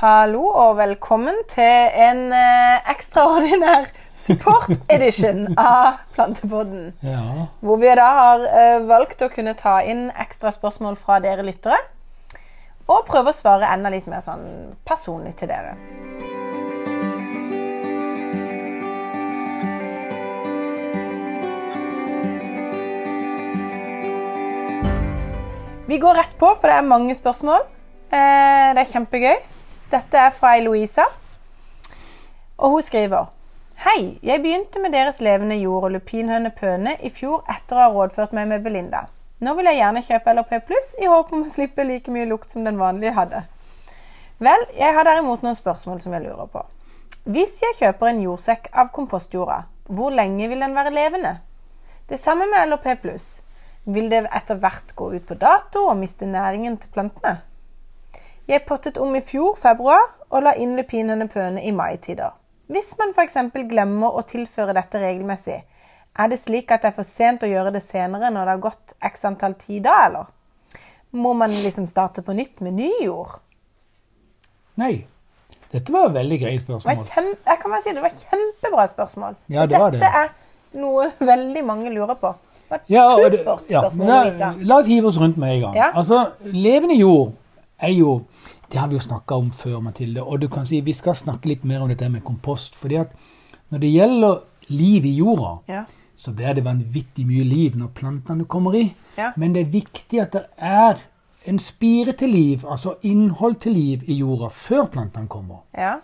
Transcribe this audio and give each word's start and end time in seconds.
Hallo 0.00 0.46
og 0.56 0.78
velkommen 0.78 1.42
til 1.44 1.90
en 2.00 2.30
eh, 2.32 2.86
ekstraordinær 2.88 3.90
support 4.16 4.70
edition 4.88 5.42
av 5.60 5.98
Plantepodden. 6.14 6.86
Ja. 7.04 7.50
Hvor 7.60 7.76
vi 7.82 7.90
da 7.98 8.06
har 8.16 8.46
eh, 8.48 8.76
valgt 8.88 9.20
å 9.20 9.28
kunne 9.28 9.52
ta 9.58 9.74
inn 9.84 10.06
ekstra 10.24 10.54
spørsmål 10.56 10.96
fra 10.96 11.18
dere 11.20 11.44
lyttere. 11.44 11.76
Og 12.88 13.04
prøve 13.10 13.34
å 13.34 13.36
svare 13.36 13.68
enda 13.74 13.92
litt 13.92 14.08
mer 14.08 14.24
sånn 14.24 14.72
personlig 14.88 15.34
til 15.36 15.52
dere. 15.52 15.76
Vi 25.92 26.00
går 26.00 26.22
rett 26.24 26.36
på, 26.40 26.56
for 26.56 26.72
det 26.72 26.80
er 26.80 26.92
mange 26.96 27.20
spørsmål. 27.20 27.68
Eh, 28.08 28.68
det 28.72 28.88
er 28.88 28.94
kjempegøy. 28.96 29.40
Dette 29.90 30.18
er 30.18 30.30
fra 30.30 30.52
Eloisa. 30.54 31.02
Og 32.58 32.70
hun 32.70 32.82
skriver 32.82 33.32
Hei, 33.82 34.20
jeg 34.22 34.42
begynte 34.42 34.78
med 34.78 34.92
Deres 34.94 35.18
levende 35.24 35.56
jord 35.56 35.88
og 35.88 35.90
lupinhøne 35.96 36.52
pøne 36.54 36.92
i 37.02 37.10
fjor 37.10 37.42
etter 37.50 37.74
å 37.74 37.80
ha 37.80 37.88
rådført 37.90 38.36
meg 38.36 38.46
med 38.52 38.62
Belinda. 38.62 39.08
Nå 39.42 39.56
vil 39.58 39.66
jeg 39.66 39.80
gjerne 39.80 40.04
kjøpe 40.06 40.36
LHP 40.36 40.54
pluss 40.68 40.92
i 41.00 41.08
håp 41.10 41.32
om 41.34 41.42
å 41.42 41.50
slippe 41.50 41.88
like 41.88 42.14
mye 42.14 42.28
lukt 42.30 42.54
som 42.54 42.62
den 42.68 42.78
vanlige 42.78 43.16
hadde. 43.18 43.42
Vel, 44.38 44.66
jeg 44.78 44.94
har 44.94 45.10
derimot 45.10 45.42
noen 45.42 45.58
spørsmål 45.58 45.98
som 46.04 46.14
jeg 46.14 46.28
lurer 46.28 46.46
på. 46.54 46.62
Hvis 47.26 47.58
jeg 47.64 47.80
kjøper 47.80 48.12
en 48.12 48.24
jordsekk 48.28 48.70
av 48.70 48.94
kompostjorda, 48.94 49.64
hvor 49.90 50.14
lenge 50.14 50.52
vil 50.52 50.62
den 50.62 50.78
være 50.78 50.94
levende? 50.94 51.38
Det 52.06 52.20
samme 52.20 52.46
med 52.46 52.68
LHP 52.68 52.92
pluss. 53.02 53.30
Vil 53.90 54.12
det 54.12 54.28
etter 54.28 54.60
hvert 54.60 54.94
gå 54.94 55.14
ut 55.16 55.26
på 55.26 55.40
dato 55.40 55.88
og 55.88 55.98
miste 55.98 56.30
næringen 56.30 56.78
til 56.78 56.94
plantene? 56.94 57.40
Jeg 58.50 58.64
pottet 58.66 58.98
om 58.98 59.12
i 59.14 59.20
fjor, 59.22 59.54
februar, 59.58 60.08
og 60.30 60.42
la 60.42 60.56
inn 60.58 60.72
lupinene 60.78 61.28
pøne 61.30 61.62
i 61.62 61.70
mai-tider. 61.74 62.32
Hvis 62.70 62.92
man 62.98 63.12
f.eks. 63.14 63.36
glemmer 63.70 64.16
å 64.18 64.22
tilføre 64.26 64.74
dette 64.74 64.98
regelmessig, 65.02 65.60
er 66.18 66.30
det 66.32 66.40
slik 66.42 66.70
at 66.74 66.82
det 66.82 66.90
er 66.90 66.96
for 66.96 67.06
sent 67.06 67.44
å 67.46 67.50
gjøre 67.50 67.70
det 67.76 67.82
senere 67.86 68.30
når 68.34 68.48
det 68.48 68.54
har 68.56 68.62
gått 68.64 68.94
x 69.06 69.24
antall 69.30 69.54
tid 69.58 69.84
da, 69.86 69.94
eller? 70.08 70.26
Må 71.14 71.32
man 71.34 71.54
liksom 71.62 71.86
starte 71.90 72.22
på 72.26 72.34
nytt 72.38 72.60
med 72.62 72.74
ny 72.78 72.90
jord? 73.04 73.38
Nei. 74.78 74.92
Dette 75.70 75.92
var 75.94 76.08
et 76.08 76.16
veldig 76.18 76.38
greit 76.42 76.66
Det 76.66 76.72
var 76.74 76.80
spørsmål. 76.82 77.08
kjem, 77.14 77.28
jeg 77.46 77.58
kan 77.62 77.70
bare 77.74 77.82
si 77.84 77.92
det 77.94 78.02
var 78.02 78.14
kjempebra 78.18 78.86
spørsmål. 78.90 79.36
Ja, 79.54 79.66
det 79.70 79.78
var 79.78 79.94
det. 79.94 80.00
Dette 80.02 80.22
er 80.24 80.80
noe 80.82 81.10
veldig 81.32 81.62
mange 81.66 81.92
lurer 81.94 82.18
på. 82.18 82.32
Det 82.58 82.70
var 82.74 82.82
et 82.82 82.90
Ja, 82.90 83.04
supert 83.14 83.66
spørsmål, 83.68 84.10
ja, 84.10 84.22
la, 84.40 84.50
la 84.72 84.78
oss 84.82 84.90
hive 84.90 85.10
oss 85.10 85.18
rundt 85.22 85.38
med 85.38 85.56
en 85.56 85.62
gang. 85.68 85.78
Ja. 85.78 85.90
Altså, 85.94 86.24
Levende 86.54 86.98
jord 86.98 87.36
er 87.82 87.92
jo 87.94 88.22
Det 88.70 88.78
har 88.78 88.86
vi 88.88 88.94
jo 88.94 89.00
snakka 89.02 89.34
om 89.34 89.50
før, 89.50 89.80
Mathilde. 89.82 90.22
Og 90.22 90.40
du 90.40 90.48
kan 90.48 90.64
si 90.66 90.80
vi 90.80 90.92
skal 90.92 91.14
snakke 91.14 91.48
litt 91.48 91.64
mer 91.64 91.80
om 91.82 91.88
dette 91.88 92.08
med 92.08 92.22
kompost. 92.24 92.74
fordi 92.74 92.94
at 93.00 93.10
når 93.72 93.78
det 93.80 93.92
gjelder 93.92 94.40
liv 94.68 95.04
i 95.06 95.14
jorda, 95.16 95.58
Ja. 95.68 95.84
så 96.16 96.32
blir 96.32 96.54
det 96.54 96.64
vanvittig 96.64 97.26
mye 97.26 97.44
liv 97.44 97.76
når 97.76 97.88
plantene 97.94 98.44
kommer 98.44 98.74
i. 98.74 98.94
Ja. 99.18 99.32
Men 99.36 99.52
det 99.52 99.60
er 99.66 99.70
viktig 99.72 100.20
at 100.20 100.32
det 100.32 100.44
er 100.58 100.98
en 101.46 101.58
spire 101.58 102.12
til 102.12 102.28
liv, 102.28 102.64
altså 102.70 102.94
innhold 103.02 103.54
til 103.60 103.72
liv 103.72 104.02
i 104.06 104.14
jorda, 104.20 104.48
før 104.48 104.86
plantene 104.86 105.26
kommer. 105.28 105.56
ja. 105.76 105.96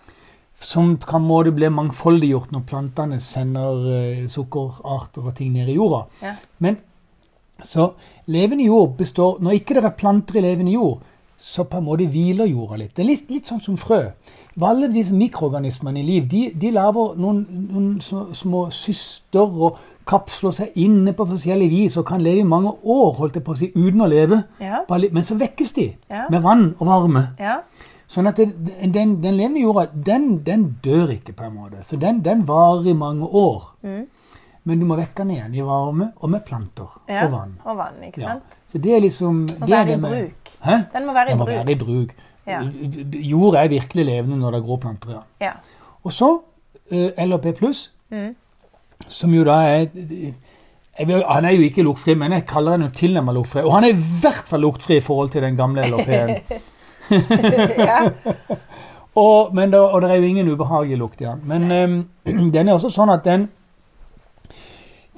Som 0.59 0.97
kan 0.97 1.21
måte 1.23 1.53
bli 1.53 1.69
mangfoldiggjort 1.69 2.51
når 2.53 2.61
plantene 2.67 3.21
sender 3.21 4.23
uh, 4.23 4.27
sukkerarter 4.27 5.27
og 5.27 5.35
ting 5.37 5.53
ned 5.53 5.69
i 5.69 5.75
jorda. 5.75 6.07
Ja. 6.23 6.35
Men 6.59 6.79
så 7.63 7.93
levende 8.27 8.65
jord 8.65 8.97
består 8.97 9.39
Når 9.41 9.53
ikke 9.53 9.75
det 9.75 9.85
er 9.85 9.91
planter 9.91 10.37
i 10.37 10.41
levende 10.41 10.73
jord, 10.73 11.03
så 11.37 11.65
på 11.69 11.79
en 11.79 11.85
måte 11.85 12.07
hviler 12.09 12.47
jorda 12.49 12.77
litt. 12.81 12.95
Det 12.97 13.03
er 13.05 13.09
litt, 13.11 13.31
litt 13.31 13.47
sånn 13.47 13.61
som 13.61 13.77
frø. 13.77 14.03
Alle 14.63 14.89
disse 14.89 15.13
mikroorganismene 15.15 16.01
i 16.01 16.07
liv 16.07 16.29
de, 16.33 16.51
de 16.57 16.71
lager 16.73 17.17
noen, 17.21 17.43
noen 17.73 18.33
små, 18.35 18.71
syster 18.73 19.45
og 19.45 19.77
kapsler 20.09 20.55
seg 20.55 20.79
inne 20.81 21.13
på 21.13 21.27
forskjellig 21.29 21.69
vis 21.71 21.97
og 22.01 22.07
kan 22.09 22.23
leve 22.25 22.41
i 22.41 22.47
mange 22.47 22.73
år 22.85 23.13
holdt 23.19 23.37
jeg 23.37 23.45
på 23.45 23.53
å 23.53 23.59
si, 23.59 23.69
uten 23.75 24.01
å 24.01 24.09
leve. 24.09 24.39
Ja. 24.63 24.85
Men 24.89 25.23
så 25.27 25.37
vekkes 25.37 25.73
de 25.77 25.91
Ja. 26.09 26.27
med 26.31 26.43
vann 26.43 26.75
og 26.79 26.87
varme. 26.87 27.27
ja. 27.39 27.61
Sånn 28.09 28.29
at 28.31 28.37
det, 28.39 28.53
den, 28.95 29.17
den 29.21 29.35
levende 29.35 29.61
jorda, 29.65 29.89
den, 30.07 30.39
den 30.47 30.77
dør 30.85 31.09
ikke 31.11 31.33
på 31.35 31.43
en 31.49 31.55
måte. 31.57 31.81
Så 31.83 31.97
den, 31.99 32.21
den 32.23 32.45
varer 32.47 32.87
i 32.87 32.93
mange 32.95 33.27
år. 33.27 33.73
Mm. 33.83 34.05
Men 34.67 34.81
du 34.83 34.87
må 34.89 34.97
vekke 34.99 35.23
den 35.23 35.31
igjen 35.37 35.55
i 35.55 35.63
varme 35.63 36.09
og 36.17 36.31
med 36.33 36.43
planter 36.47 36.89
ja. 37.09 37.21
og 37.27 37.33
vann. 37.37 37.53
Og 37.65 37.77
vann, 37.79 38.01
ikke 38.09 38.21
Ja. 38.21 38.33
sant? 38.33 38.57
Så 38.69 38.79
det 38.83 38.97
er 38.97 39.01
liksom 39.05 39.35
Må 39.47 39.67
det 39.67 39.71
er 39.71 39.85
være 39.85 39.93
i 39.93 39.97
med- 39.97 40.11
bruk. 40.11 40.51
Hæ? 40.65 40.77
Den 40.93 41.07
må 41.07 41.13
være 41.15 41.27
i 41.27 41.31
Den 41.31 41.39
må 41.39 41.45
bruk. 41.45 41.55
være 41.55 41.71
i 41.71 41.75
bruk. 41.75 42.15
Ja. 42.47 42.61
Jord 43.31 43.55
er 43.55 43.69
virkelig 43.69 44.05
levende 44.07 44.37
når 44.39 44.51
det 44.51 44.59
er 44.61 44.67
grå 44.67 44.77
planter. 44.83 45.11
ja. 45.11 45.47
Ja. 45.47 45.53
Og 46.05 46.13
så 46.13 46.41
eh, 46.91 47.11
LHP 47.27 47.63
Mm. 48.11 48.35
som 49.09 49.35
jo 49.35 49.45
da 49.45 49.53
er 49.53 49.87
jeg 50.99 51.07
vil, 51.09 51.23
Han 51.29 51.45
er 51.45 51.51
jo 51.51 51.63
ikke 51.63 51.83
luktfri, 51.83 52.15
men 52.15 52.33
jeg 52.33 52.47
kaller 52.47 52.71
han 52.71 52.83
jo 52.83 52.89
tilnærmet 52.89 53.35
luktfri. 53.35 53.61
Og 53.63 53.73
han 53.73 53.85
er 53.85 53.89
i 53.89 54.03
hvert 54.21 54.45
fall 54.49 54.61
luktfri 54.61 54.97
i 54.97 55.01
forhold 55.01 55.29
til 55.31 55.43
den 55.43 55.57
gamle 55.57 55.83
LHP-en. 55.83 56.37
ja. 57.79 58.09
Og, 59.15 59.51
og 59.57 60.03
det 60.03 60.11
er 60.11 60.15
jo 60.15 60.23
ingen 60.23 60.49
ubehagelig 60.49 60.99
lukt 60.99 61.21
i 61.21 61.25
den. 61.25 61.41
Men 61.45 61.63
um, 62.27 62.51
den 62.53 62.69
er 62.69 62.73
også 62.75 62.91
sånn 62.91 63.11
at 63.13 63.25
den 63.25 63.49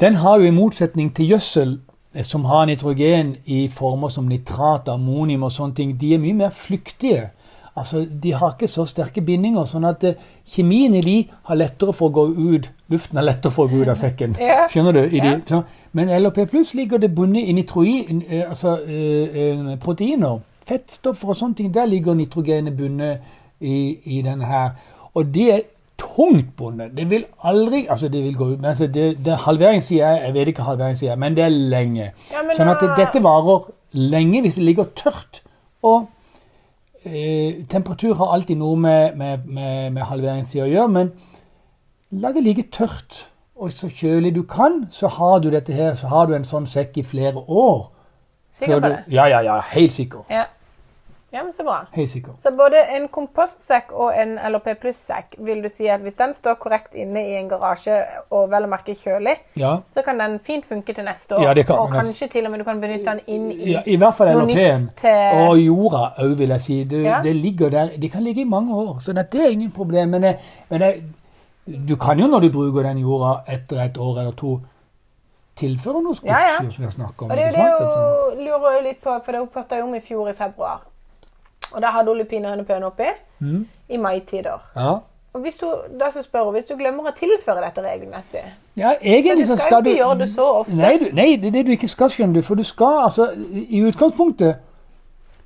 Den 0.00 0.14
har 0.14 0.38
jo 0.38 0.44
i 0.46 0.50
motsetning 0.54 1.14
til 1.14 1.26
gjødsel, 1.32 1.78
eh, 2.14 2.22
som 2.22 2.44
har 2.44 2.64
nitrogen 2.66 3.36
i 3.46 3.68
former 3.68 4.08
som 4.08 4.24
nitrat, 4.28 4.88
ammonium 4.88 5.42
og 5.42 5.52
sånne 5.52 5.74
ting, 5.74 5.96
de 6.00 6.14
er 6.14 6.18
mye 6.22 6.34
mer 6.34 6.50
flyktige. 6.50 7.30
Altså, 7.76 8.06
De 8.22 8.32
har 8.34 8.54
ikke 8.54 8.66
så 8.68 8.84
sterke 8.86 9.20
bindinger, 9.20 9.64
sånn 9.64 9.84
at 9.84 10.04
eh, 10.04 10.14
kjemien 10.46 10.94
i 10.94 11.00
de 11.00 11.16
har 11.46 11.56
lettere 11.56 11.92
for 11.92 12.08
å 12.08 12.12
gå 12.12 12.26
ut 12.54 12.70
Luften 12.88 13.18
er 13.18 13.22
lettere 13.22 13.52
for 13.52 13.66
å 13.66 13.68
gå 13.68 13.82
ut 13.82 13.88
av 13.92 13.98
sekken. 14.00 14.34
Skjønner 14.72 14.92
du? 14.96 15.00
I 15.04 15.20
de, 15.20 15.28
Ja. 15.28 15.40
så, 15.48 15.62
men 15.92 16.08
LHP 16.08 16.46
pluss 16.50 16.74
ligger 16.74 16.98
det 16.98 17.14
bundet 17.14 17.44
i 17.48 17.52
nitrogen, 17.52 18.22
eh, 18.28 18.48
altså 18.48 18.78
eh, 18.86 19.36
eh, 19.42 19.74
proteiner. 19.78 20.38
Fettstoffer 20.68 21.28
og 21.28 21.36
sånne 21.36 21.54
ting. 21.54 21.74
Der 21.74 21.86
ligger 21.86 22.14
nitrogenet 22.14 22.76
bundet 22.76 23.18
i, 23.60 23.98
i 24.04 24.22
denne 24.22 24.44
her. 24.44 24.70
Og 25.14 25.34
det 25.34 25.62
tungt 25.98 26.56
bonde, 26.56 26.90
Det 26.96 27.10
vil 27.10 27.24
aldri 27.42 27.86
altså 27.90 28.08
det 28.08 28.24
vil 28.24 28.36
gå 28.36 28.44
ut, 28.52 28.60
men 28.60 28.70
altså 28.70 28.86
det, 28.86 29.24
det 29.24 29.36
Halvering 29.44 29.82
sier 29.82 30.06
Jeg 30.24 30.34
vet 30.34 30.48
ikke 30.48 30.62
hva 30.62 30.94
sier, 30.94 31.12
er, 31.12 31.16
men 31.16 31.34
det 31.36 31.44
er 31.44 31.48
lenge. 31.50 32.12
Ja, 32.32 32.44
sånn 32.56 32.68
at 32.70 32.80
det, 32.80 32.90
dette 32.96 33.22
varer 33.22 33.70
lenge 33.92 34.42
hvis 34.42 34.54
det 34.54 34.64
ligger 34.64 34.84
tørt. 34.96 35.42
Og 35.82 36.06
eh, 37.04 37.64
temperatur 37.70 38.14
har 38.14 38.34
alltid 38.34 38.56
noe 38.60 38.76
med, 38.76 39.16
med, 39.16 39.46
med, 39.46 39.92
med 39.92 40.02
halveringstid 40.02 40.62
å 40.62 40.70
gjøre, 40.70 40.88
men 40.88 41.12
la 42.10 42.32
det 42.32 42.44
ligge 42.46 42.68
tørt 42.72 43.26
og 43.58 43.72
så 43.74 43.88
kjølig 43.90 44.34
du 44.36 44.42
kan, 44.46 44.84
så 44.90 45.08
har 45.10 45.40
du 45.42 45.50
dette 45.50 45.74
her, 45.74 45.94
så 45.98 46.06
har 46.12 46.28
du 46.30 46.34
en 46.36 46.46
sånn 46.46 46.66
sekk 46.70 47.00
i 47.00 47.02
flere 47.02 47.42
år. 47.42 47.88
Sikker 48.54 48.78
på 48.78 48.80
på 48.80 48.86
du- 48.88 48.94
det? 48.94 49.14
Ja, 49.16 49.26
ja, 49.26 49.40
ja. 49.42 49.56
Helt 49.72 49.92
sikker. 49.92 50.22
Ja. 50.30 50.44
Ja, 51.32 51.42
men 51.44 51.52
så 51.52 51.62
bra. 51.62 51.82
Høysikker. 51.92 52.32
Så 52.40 52.50
både 52.56 52.80
en 52.96 53.08
kompostsekk 53.12 53.90
og 53.92 54.14
en 54.16 54.38
LHP 54.48 54.68
pluss-sekk, 54.80 55.34
vil 55.44 55.60
du 55.62 55.68
si 55.68 55.86
at 55.92 56.00
hvis 56.00 56.14
den 56.16 56.32
står 56.34 56.54
korrekt 56.62 56.94
inne 56.96 57.20
i 57.20 57.34
en 57.36 57.48
garasje 57.50 57.98
og 58.30 58.46
vel 58.50 58.64
å 58.64 58.70
merke 58.72 58.94
kjølig, 58.96 59.34
Ja. 59.56 59.74
så 59.92 60.02
kan 60.04 60.18
den 60.18 60.38
fint 60.40 60.64
funke 60.66 60.94
til 60.94 61.04
neste 61.04 61.36
år. 61.36 61.42
Ja, 61.42 61.52
det 61.54 61.66
kan 61.66 61.78
og 61.78 61.90
kanskje 61.92 62.28
til 62.32 62.46
og 62.46 62.50
med 62.50 62.60
du 62.60 62.64
kan 62.64 62.80
benytte 62.80 63.04
den 63.04 63.20
inn 63.26 63.50
i 63.52 63.72
Ja, 63.74 63.82
I 63.86 63.96
hvert 63.96 64.14
fall 64.14 64.32
noe 64.32 64.46
nytt 64.46 64.96
til 64.96 65.44
Og 65.48 65.58
jorda 65.60 66.14
òg, 66.18 66.34
vil 66.38 66.48
jeg 66.48 66.60
si. 66.60 66.84
Det, 66.84 67.02
Ja. 67.04 67.20
det 67.22 67.36
ligger 67.36 67.68
der, 67.70 67.88
de 67.98 68.08
kan 68.08 68.22
ligge 68.24 68.40
i 68.40 68.44
mange 68.44 68.74
år, 68.74 68.98
så 69.00 69.12
det 69.12 69.34
er 69.34 69.50
ingen 69.50 69.70
problem. 69.70 70.08
Men, 70.08 70.22
det, 70.22 70.36
men 70.70 70.80
det, 70.80 71.02
du 71.88 71.96
kan 71.96 72.18
jo 72.18 72.26
når 72.26 72.40
du 72.40 72.50
bruker 72.52 72.82
den 72.82 72.98
jorda 72.98 73.42
etter 73.46 73.84
et 73.84 73.98
år 73.98 74.18
eller 74.20 74.32
to, 74.32 74.60
tilføre 75.56 76.00
noe 76.02 76.14
Ja, 76.24 76.38
ja. 76.40 76.56
som 76.56 76.68
vi 76.70 76.84
har 76.84 76.90
snakka 76.90 77.24
om. 77.24 77.30
Og 77.30 77.36
det 77.36 77.44
er 77.44 77.52
jo 77.52 78.34
det 78.36 78.44
lurer 78.46 78.72
jeg 78.76 78.82
litt 78.84 79.00
på, 79.02 79.10
for 79.24 79.32
det 79.32 79.40
hun 79.40 79.48
jeg 79.70 79.82
om 79.82 79.94
i 79.94 80.00
fjor 80.00 80.28
i 80.30 80.32
februar. 80.32 80.80
Og 81.72 81.82
der 81.82 81.88
hadde 81.90 82.08
hun 82.08 82.18
lupinhønepøne 82.18 82.86
oppi 82.86 83.08
Mm. 83.40 83.66
i 83.88 83.96
maitider. 83.96 84.58
Ja. 84.76 84.94
Og 85.34 85.40
hvis 85.40 85.56
du, 85.56 85.66
da 86.00 86.10
så 86.10 86.22
spør 86.22 86.50
hvis 86.50 86.64
du 86.64 86.76
glemmer 86.76 87.02
å 87.10 87.12
tilføre 87.14 87.60
dette 87.64 87.82
regelmessig 87.84 88.40
ja, 88.76 88.94
Så 89.00 89.34
du 89.36 89.44
skal 89.44 89.58
skal 89.58 89.86
ikke 89.86 89.96
gjøre 89.96 90.18
det 90.18 90.30
så 90.30 90.46
ofte. 90.60 90.76
Nei, 90.76 90.98
du, 90.98 91.04
nei, 91.12 91.36
det 91.36 91.46
er 91.46 91.50
det 91.50 91.66
du 91.66 91.70
ikke 91.72 91.88
skal, 91.88 92.08
skjønner 92.10 92.34
du. 92.34 92.42
For 92.42 92.54
du 92.54 92.62
skal 92.62 93.02
altså 93.04 93.28
I 93.70 93.82
utgangspunktet 93.86 94.56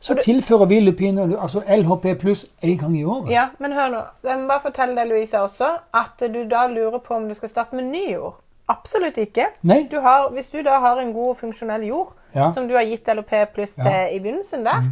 så 0.00 0.14
du- 0.14 0.20
tilfører 0.24 0.64
vi 0.66 0.80
lupin 0.80 1.18
altså 1.18 1.62
LHP 1.68 2.14
pluss 2.20 2.46
én 2.64 2.78
gang 2.80 2.96
i 3.00 3.04
året. 3.04 3.30
Ja, 3.30 3.48
men 3.58 3.72
hør 3.72 3.88
nå. 3.88 4.00
Jeg 4.28 4.38
må 4.38 4.46
bare 4.48 4.60
fortelle 4.62 4.96
deg, 4.96 5.08
Louise, 5.08 5.34
også, 5.40 5.68
at 5.94 6.24
du 6.34 6.44
da 6.50 6.66
lurer 6.66 6.98
på 6.98 7.14
om 7.14 7.28
du 7.28 7.34
skal 7.34 7.48
starte 7.48 7.74
med 7.76 7.84
ny 7.84 8.12
jord. 8.14 8.34
Absolutt 8.68 9.16
ikke. 9.18 9.44
Du 9.90 10.00
har, 10.00 10.28
hvis 10.32 10.46
du 10.46 10.58
da 10.62 10.78
har 10.78 10.96
en 10.98 11.12
god 11.12 11.28
og 11.28 11.36
funksjonell 11.36 11.84
jord, 11.86 12.12
Ja. 12.34 12.52
som 12.54 12.68
du 12.68 12.74
har 12.74 12.82
gitt 12.84 13.08
LHP 13.08 13.44
pluss 13.54 13.78
Ja. 13.78 13.82
til 13.82 14.16
i 14.16 14.18
begynnelsen 14.18 14.64
der, 14.64 14.82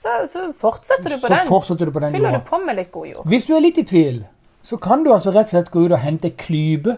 så, 0.00 0.08
så 0.32 0.46
fortsetter 0.56 1.12
du 1.12 1.18
på 1.20 1.28
den. 1.28 1.46
du 1.86 1.92
på 1.92 2.00
den 2.00 2.12
Fyller 2.14 2.38
du 2.38 2.44
på 2.48 2.58
med 2.64 2.76
litt 2.78 2.92
god 2.92 3.06
jord. 3.10 3.26
Hvis 3.28 3.44
du 3.44 3.54
er 3.56 3.60
litt 3.60 3.78
i 3.78 3.84
tvil, 3.84 4.22
så 4.64 4.78
kan 4.80 5.04
du 5.04 5.10
altså 5.12 5.32
rett 5.34 5.50
og 5.50 5.54
slett 5.54 5.70
gå 5.74 5.82
ut 5.84 5.92
og 5.92 6.00
hente 6.00 6.30
en 6.30 6.36
klype 6.40 6.94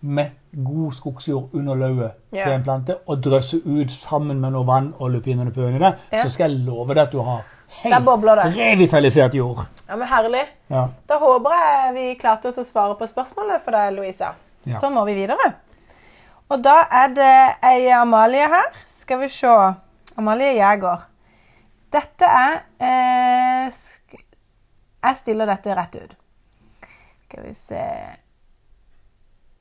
med 0.00 0.30
god 0.56 0.94
skogsjord 0.96 1.52
under 1.54 1.76
lauvet 1.76 2.12
Ja. 2.32 2.44
til 2.44 2.52
en 2.52 2.62
plante 2.64 2.96
og 3.06 3.20
drøsse 3.22 3.60
ut 3.66 3.90
sammen 3.92 4.40
med 4.40 4.54
noe 4.54 4.64
vann 4.66 4.94
og 4.98 5.10
lupinene 5.12 5.52
på 5.52 5.60
øynene, 5.66 5.94
Ja. 6.12 6.22
så 6.22 6.30
skal 6.32 6.50
jeg 6.50 6.64
love 6.64 6.94
deg 6.94 7.02
at 7.02 7.12
du 7.12 7.20
har 7.20 7.44
helt 7.82 8.08
revitalisert 8.56 9.34
jord. 9.34 9.66
Ja, 9.88 9.96
men 9.96 10.08
Herlig. 10.08 10.46
Ja. 10.70 10.86
Da 11.08 11.18
håper 11.18 11.50
jeg 11.50 11.94
vi 11.94 12.14
klarte 12.14 12.48
oss 12.48 12.58
å 12.58 12.64
svare 12.64 12.96
på 12.96 13.06
spørsmålet 13.06 13.60
for 13.64 13.70
deg, 13.76 13.92
Louisa. 13.98 14.32
Ja. 14.64 14.78
Så 14.80 14.90
må 14.90 15.04
vi 15.04 15.14
videre. 15.14 15.54
Og 16.50 16.62
da 16.62 16.80
er 16.90 17.12
det 17.14 17.56
ei 17.62 17.90
Amalie 17.94 18.48
her. 18.48 18.72
Skal 18.86 19.20
vi 19.20 19.28
se. 19.28 19.46
Amalie 20.18 20.56
Jæger. 20.56 21.09
Dette 21.90 22.26
er 22.26 22.56
eh, 22.78 23.78
Jeg 25.00 25.18
stiller 25.18 25.48
dette 25.50 25.76
rett 25.76 25.96
ut. 25.98 26.16
Skal 27.26 27.46
vi 27.46 27.54
se 27.54 27.84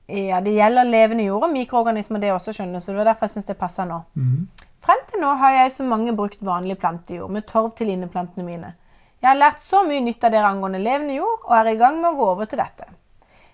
Ja, 0.09 0.41
det 0.41 0.55
gjelder 0.55 0.89
levende 0.89 1.25
jord 1.27 1.47
og 1.49 1.53
mikroorganismer, 1.53 2.21
det 2.21 2.33
også, 2.33 2.53
skjønner. 2.53 2.81
Så 2.81 2.93
det 2.93 3.01
var 3.01 3.11
derfor 3.11 3.29
jeg 3.29 3.37
syns 3.37 3.49
det 3.49 3.59
passer 3.59 3.89
nå. 3.89 4.01
Mm. 4.17 4.47
Frem 4.81 5.01
til 5.09 5.21
nå 5.21 5.33
har 5.37 5.57
jeg 5.57 5.73
så 5.75 5.85
mange 5.85 6.15
brukt 6.17 6.41
vanlig 6.45 6.79
plantejord 6.81 7.33
med 7.33 7.45
torv 7.49 7.75
til 7.77 7.91
inneplantene 7.93 8.45
mine. 8.47 8.71
Jeg 9.19 9.27
har 9.27 9.37
lært 9.37 9.59
så 9.59 9.83
mye 9.83 10.01
nytt 10.01 10.23
av 10.23 10.31
dere 10.31 10.47
angående 10.47 10.79
levende 10.79 11.17
jord, 11.17 11.43
og 11.43 11.55
er 11.57 11.73
i 11.73 11.79
gang 11.79 11.99
med 11.99 12.13
å 12.13 12.17
gå 12.17 12.27
over 12.33 12.47
til 12.49 12.61
dette. 12.61 12.87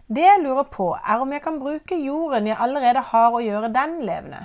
Det 0.06 0.22
jeg 0.22 0.44
lurer 0.44 0.68
på, 0.69 0.92
er 0.95 1.22
om 1.24 1.31
jeg 1.33 1.42
kan 1.42 1.57
bruke 1.57 1.98
jorden 1.98 2.48
jeg 2.51 2.60
allerede 2.62 3.01
har, 3.10 3.33
og 3.33 3.42
gjøre 3.42 3.72
den 3.74 3.98
levende. 4.06 4.44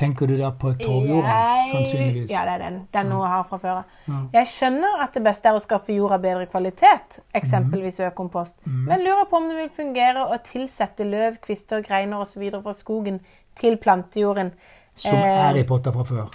Tenker 0.00 0.26
du 0.26 0.36
der 0.38 0.50
på 0.56 0.72
torvjorda? 0.80 1.34
Sannsynligvis. 1.72 2.30
Ja, 2.32 2.42
det 2.48 2.54
er 2.56 2.64
den. 2.64 2.78
Den 2.94 3.12
hun 3.12 3.26
har 3.28 3.42
fra 3.50 3.58
før. 3.60 3.82
Ja. 4.08 4.20
Jeg 4.38 4.46
skjønner 4.54 5.02
at 5.04 5.12
det 5.14 5.22
beste 5.26 5.48
er 5.50 5.58
å 5.58 5.60
skaffe 5.62 5.92
jorda 5.94 6.16
bedre 6.22 6.46
kvalitet, 6.50 7.20
eksempelvis 7.36 8.00
Mhm. 8.00 8.08
økompost, 8.12 8.56
men 8.66 9.00
lurer 9.04 9.28
på 9.30 9.36
om 9.36 9.48
det 9.48 9.56
vil 9.60 9.70
fungere 9.76 10.24
å 10.32 10.38
tilsette 10.42 11.04
løv, 11.04 11.38
kvister, 11.44 11.82
greiner 11.84 12.16
osv. 12.24 12.50
fra 12.62 12.72
skogen 12.72 13.20
til 13.60 13.76
plantejorden. 13.76 14.52
Som 14.94 15.14
Eh, 15.16 15.50
er 15.50 15.56
i 15.56 15.62
potta 15.64 15.92
fra 15.92 16.02
før. 16.04 16.26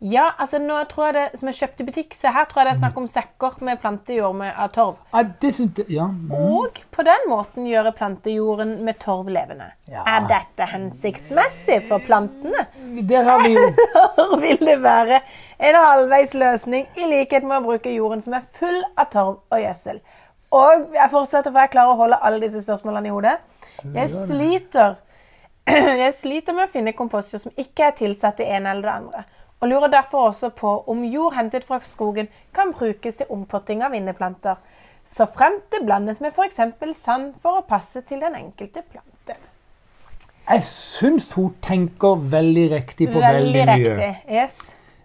Ja, 0.00 0.30
altså 0.40 0.56
nå 0.58 0.78
tror 0.88 1.10
jeg 1.10 1.14
det, 1.18 1.38
som 1.38 1.48
jeg 1.50 1.56
kjøpte 1.58 1.82
i 1.82 1.86
butikk, 1.90 2.14
så 2.16 2.30
her 2.32 2.46
tror 2.48 2.62
jeg 2.62 2.68
det 2.70 2.72
er 2.72 2.78
snakk 2.78 2.94
om 2.96 3.06
sekker 3.10 3.56
med 3.68 3.80
plantejord 3.82 4.36
med, 4.38 4.52
av 4.56 4.70
torv. 4.72 4.94
Ja, 5.12 5.22
det 5.42 5.50
synes 5.58 5.80
jeg 5.82 5.92
Ja. 5.92 6.06
Mm. 6.08 6.30
Og 6.32 6.78
på 6.90 7.04
den 7.04 7.26
måten 7.28 7.66
gjøre 7.68 7.92
plantejorden 7.98 8.78
med 8.86 8.96
torv 9.02 9.28
levende. 9.28 9.66
Ja. 9.90 10.06
Er 10.08 10.24
dette 10.30 10.68
hensiktsmessig 10.70 11.82
for 11.90 12.00
plantene? 12.06 12.64
Der 13.10 13.28
har 13.28 13.42
vi 13.44 13.52
jo 13.52 13.66
Eller 14.20 14.40
vil 14.40 14.66
det 14.70 14.78
være 14.82 15.18
en 15.58 15.76
halvveis 15.76 16.32
løsning 16.34 16.86
i 16.96 17.08
likhet 17.10 17.44
med 17.44 17.58
å 17.58 17.66
bruke 17.66 17.92
jorden 17.92 18.24
som 18.24 18.38
er 18.38 18.46
full 18.56 18.80
av 18.96 19.10
torv 19.12 19.36
og 19.36 19.60
gjødsel? 19.60 20.00
Og 20.56 20.96
jeg 20.96 21.10
fortsetter, 21.12 21.52
for 21.52 21.60
jeg 21.60 21.72
klarer 21.74 21.92
å 21.92 22.00
holde 22.00 22.18
alle 22.24 22.40
disse 22.42 22.62
spørsmålene 22.64 23.10
i 23.10 23.12
hodet. 23.12 23.36
Jeg 23.94 24.08
sliter, 24.14 24.96
jeg 26.04 26.16
sliter 26.16 26.56
med 26.56 26.66
å 26.66 26.72
finne 26.72 26.96
kompostjord 26.96 27.44
som 27.44 27.60
ikke 27.60 27.90
er 27.90 27.94
tilsatt 28.00 28.40
det 28.40 28.48
ene 28.48 28.72
eller 28.72 28.88
det 28.88 28.96
andre. 28.96 29.22
Og 29.60 29.68
lurer 29.68 29.86
derfor 29.92 30.18
også 30.18 30.48
på 30.56 30.84
om 30.88 31.04
jord 31.04 31.34
hentet 31.36 31.64
fra 31.64 31.78
skogen 31.82 32.28
kan 32.54 32.72
brukes 32.72 33.16
til 33.16 33.26
ompotting 33.30 33.82
av 33.84 33.94
inneplanter. 33.94 34.54
Så 35.04 35.26
fremt 35.26 35.66
det 35.72 35.84
blandes 35.84 36.20
med 36.20 36.30
f.eks. 36.32 36.60
sand 37.02 37.32
for 37.42 37.60
å 37.60 37.64
passe 37.68 38.00
til 38.08 38.20
den 38.20 38.36
enkelte 38.38 38.82
plante. 38.90 39.36
Jeg 40.50 40.62
syns 40.66 41.32
hun 41.32 41.54
tenker 41.62 42.14
veldig 42.30 42.70
riktig 42.72 43.08
på 43.12 43.20
veldig, 43.20 43.66
Veldig 43.66 43.98
mye. 43.98 44.14
Yes. 44.32 44.60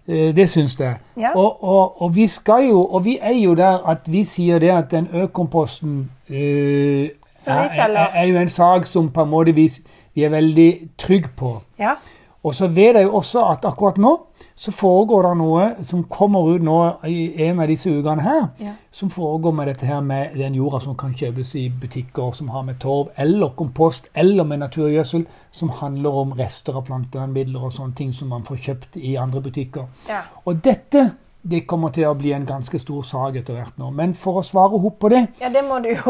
Eh, 0.08 0.36
Det 0.36 0.50
syns 0.50 0.80
jeg. 0.80 0.96
Ja. 1.18 1.32
Og, 1.36 1.64
og, 1.64 2.02
og 2.02 2.16
vi 2.16 2.28
skal 2.28 2.70
jo, 2.70 2.86
og 2.86 3.06
vi 3.06 3.18
er 3.22 3.34
jo 3.34 3.56
der 3.56 3.84
at 3.90 4.08
vi 4.12 4.24
sier 4.24 4.60
det 4.60 4.72
at 4.72 4.92
den 4.92 5.08
økomposten 5.14 6.12
øh, 6.30 7.10
er, 7.48 7.70
er, 7.78 7.98
er 8.14 8.24
jo 8.24 8.38
en 8.40 8.50
sak 8.50 8.86
som 8.86 9.12
på 9.12 9.22
en 9.22 9.30
måte 9.30 9.52
vi, 9.52 9.70
vi 10.14 10.24
er 10.24 10.30
veldig 10.30 10.90
trygge 10.98 11.30
på. 11.38 11.58
Ja. 11.80 11.96
Og 12.44 12.56
så 12.56 12.68
vet 12.68 12.96
jeg 12.96 13.04
jo 13.04 13.16
også 13.16 13.44
at 13.52 13.66
akkurat 13.66 13.98
nå 13.98 14.16
så 14.56 14.72
foregår 14.72 15.24
det 15.28 15.38
noe 15.38 15.64
som 15.84 16.04
kommer 16.08 16.56
ut 16.56 16.64
nå 16.64 16.76
i 17.12 17.44
en 17.44 17.60
av 17.60 17.68
disse 17.68 17.90
ukene 17.92 18.22
her, 18.24 18.46
Ja. 18.60 18.72
som 18.92 19.10
foregår 19.10 19.52
med 19.54 19.68
dette 19.68 19.86
her 19.86 20.00
med 20.02 20.34
den 20.38 20.54
jorda 20.56 20.80
som 20.80 20.96
kan 20.96 21.14
kjøpes 21.14 21.56
i 21.56 21.70
butikker 21.70 22.32
som 22.34 22.48
har 22.50 22.64
med 22.64 22.80
torv 22.80 23.10
eller 23.18 23.50
kompost 23.50 24.08
eller 24.16 24.44
med 24.44 24.60
naturgjødsel, 24.60 25.26
som 25.52 25.70
handler 25.70 26.10
om 26.22 26.32
rester 26.40 26.74
av 26.78 26.86
plantevernmidler 26.86 27.64
og 27.68 27.72
sånne 27.74 27.96
ting 27.96 28.14
som 28.14 28.30
man 28.30 28.44
får 28.44 28.58
kjøpt 28.58 28.98
i 28.98 29.16
andre 29.16 29.42
butikker. 29.42 29.86
ja. 30.10 30.22
Og 30.46 30.64
dette 30.64 31.12
det 31.48 31.68
kommer 31.68 31.90
til 31.94 32.06
å 32.10 32.16
bli 32.18 32.32
en 32.34 32.46
ganske 32.46 32.80
stor 32.80 33.04
sak 33.04 33.36
etter 33.36 33.54
hvert 33.54 33.78
nå. 33.78 33.92
Men 33.94 34.14
for 34.14 34.40
å 34.40 34.44
svare 34.44 34.74
opp 34.74 35.00
på 35.00 35.10
det, 35.10 35.28
Ja, 35.42 35.50
det 35.50 35.64